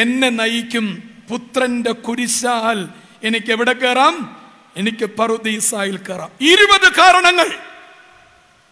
[0.00, 2.88] എന്നെ നയിക്കും പുത്രന്റെ കുരിശാൽ
[3.24, 4.36] എനിക്ക് എവിടെ കയറാം
[4.76, 7.46] എനിക്ക് പറുദീസായിൽ കയറാം ഇരുപത് കാരണങ്ങൾ.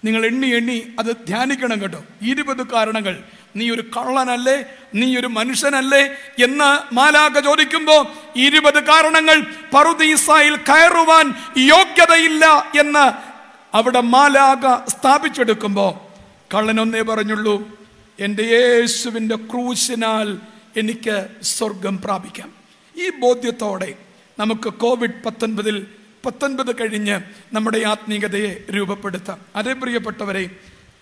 [0.04, 2.04] നിങ്ങൾ എണ്ണി എണ്ണി അത് ധ്യാനിക്കണം കേട്ടോ.
[2.22, 3.18] ഇരുപത് കാരണങ്ങൾ.
[3.56, 4.64] നീ ഒരു കള്ളനല്ലേ?
[4.94, 6.02] നീ ഒരു മനുഷ്യനല്ലേ?
[6.44, 9.40] എന്ന് മാലാക ചോദിക്കുമ്പോ ഇരുപത് കാരണങ്ങൾ
[9.74, 13.34] പറുദീസായിൽ കയറുവാൻ യോഗ്യതയില്ല എന്ന്
[13.76, 16.14] അവിടെ മാലാക സ്ഥാപിച്ചെടുക്കുമ്പോ
[16.54, 17.86] കള്ളനൊന്നേ പറഞ്ഞുള്ളൂ
[18.20, 22.52] എന്റെ യേശുവിന്റെ ക്രൂശിനാൽ എനിക്ക് സ്വർഗം പ്രാപിക്കാം.
[22.96, 23.94] ഈ ബോധ്യത്തോടെ
[24.38, 25.86] നമുക്ക് കോവിഡ് പത്തൊൻപതിൽ
[26.26, 27.20] പത്തൊൻപത് കഴിഞ്ഞ്
[27.52, 29.40] നമ്മുടെ ആത്മീയതയെ രൂപപ്പെടുത്താം.
[29.56, 30.50] അതേ പ്രിയപ്പെട്ടവരെ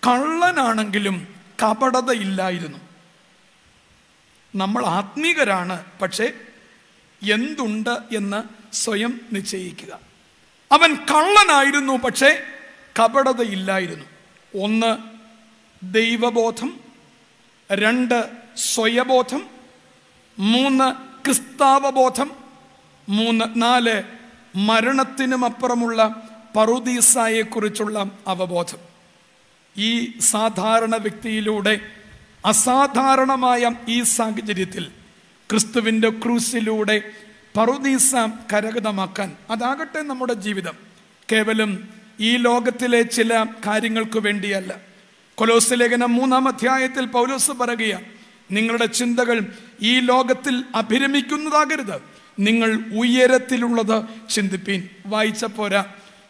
[0.07, 2.77] കള്ളനാണെങ്കിലും കപടതയില്ലായിരുന്നു.
[4.55, 6.33] നമ്മൾ ആത്മീകരാണ് പക്ഷേ
[7.31, 8.43] എന്തുണ്ട് എന്ന്
[8.75, 9.99] സ്വയം നിശ്ചയിക്കുക.
[10.71, 12.43] അവൻ കള്ളനായിരുന്നു പക്ഷേ
[12.99, 14.05] കപടതയില്ലായിരുന്നു.
[14.63, 14.97] ഒന്ന്
[15.93, 16.79] ദൈവബോധം
[17.71, 19.52] രണ്ട് സ്വയബോധം
[20.39, 20.93] മൂന്ന്
[21.25, 22.31] ക്രിസ്താവബോധം
[23.09, 24.03] മൂന്ന് നാല്
[24.55, 28.77] മരണത്തിനുമപ്പുറമുള്ള പറുദീസായെക്കുറിച്ചുള്ള അവബോധം.
[29.77, 31.79] ഈ സാധാരണ വ്യക്തിയിലൂടെ
[32.45, 34.91] അസാധാരണമായ ഈ സാഹചര്യത്തിൽ
[35.51, 37.11] ക്രിസ്തുവിന്റെ ക്രൂസിലൂടെ
[37.57, 38.15] പറുദീസ
[38.53, 40.73] കരഗതമാക്കാൻ അതാകട്ടെ നമ്മുടെ ജീവിതം.
[41.31, 44.75] കേവലം ഈ ലോകത്തിലെ ചില കാര്യങ്ങൾക്ക് വേണ്ടിയല്ല.
[45.35, 48.12] കൊലോസ് ലേഖനം മൂന്നാം അധ്യായത്തിൽ പൗലോസ് പറയുകയാണ്
[48.53, 49.45] നിങ്ങളുടെ ചിന്തകൾ
[49.81, 52.01] ഈ ലോകത്തിൽ അഭിരമിക്കുന്നതാകരുത്.
[52.39, 54.89] നിങ്ങൾ ഉയരത്തിലുള്ളത് ചിന്തിപ്പീൻ.
[55.05, 55.85] വായിച്ച പോരാ.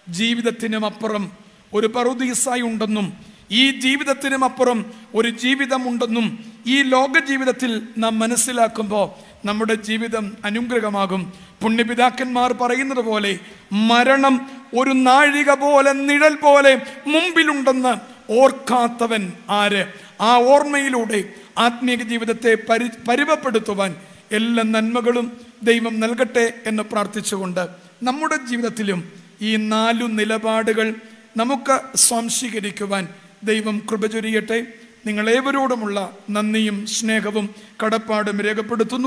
[0.10, 1.32] ജീവിതത്തിനും അപ്പുറം
[1.74, 3.14] ഒരു പറുദീസായി ഉണ്ടെന്നും
[3.52, 9.10] ഈ ജീവിതത്തിനും അപ്പുറം ഒരു ജീവിതമുണ്ടെന്നും ഈ ലോക ജീവിതത്തിൽ നാം മനസ്സിലാക്കുമ്പോൾ
[9.48, 11.34] നമ്മുടെ ജീവിതം അനുഗ്രഹമാകും.
[11.62, 13.40] പുണ്യപിതാക്കന്മാർ പറയുന്നത് പോലെ
[13.72, 17.94] മരണം ഒരു നാഴിക പോലെ നിഴൽ പോലെ മുമ്പിലുണ്ടെന്ന്
[18.32, 19.86] ഓർക്കാത്തവൻ ആര്?
[20.22, 21.24] ആ ഓർമ്മയിലൂടെ
[21.58, 23.96] ആത്മീയ ജീവിതത്തെ പരി പരിമപ്പെടുത്തുവാൻ
[24.32, 27.68] എല്ലാ നന്മകളും ദൈവം നൽകട്ടെ എന്ന് പ്രാർത്ഥിച്ചുകൊണ്ട്
[28.04, 30.94] നമ്മുടെ ജീവിതത്തിലും ഈ നാലു നിലപാടുകൾ
[31.38, 33.08] നമുക്ക് സ്വാംശീകരിക്കുവാൻ
[33.44, 34.66] ദൈവം കൃപ ചൊരിയട്ടെ
[35.06, 37.50] നിങ്ങളേവരോടുമുള്ള നന്ദിയും സ്നേഹവും
[37.84, 39.02] കടപ്പാടും രേഖപ്പെടുത്തുന്നു.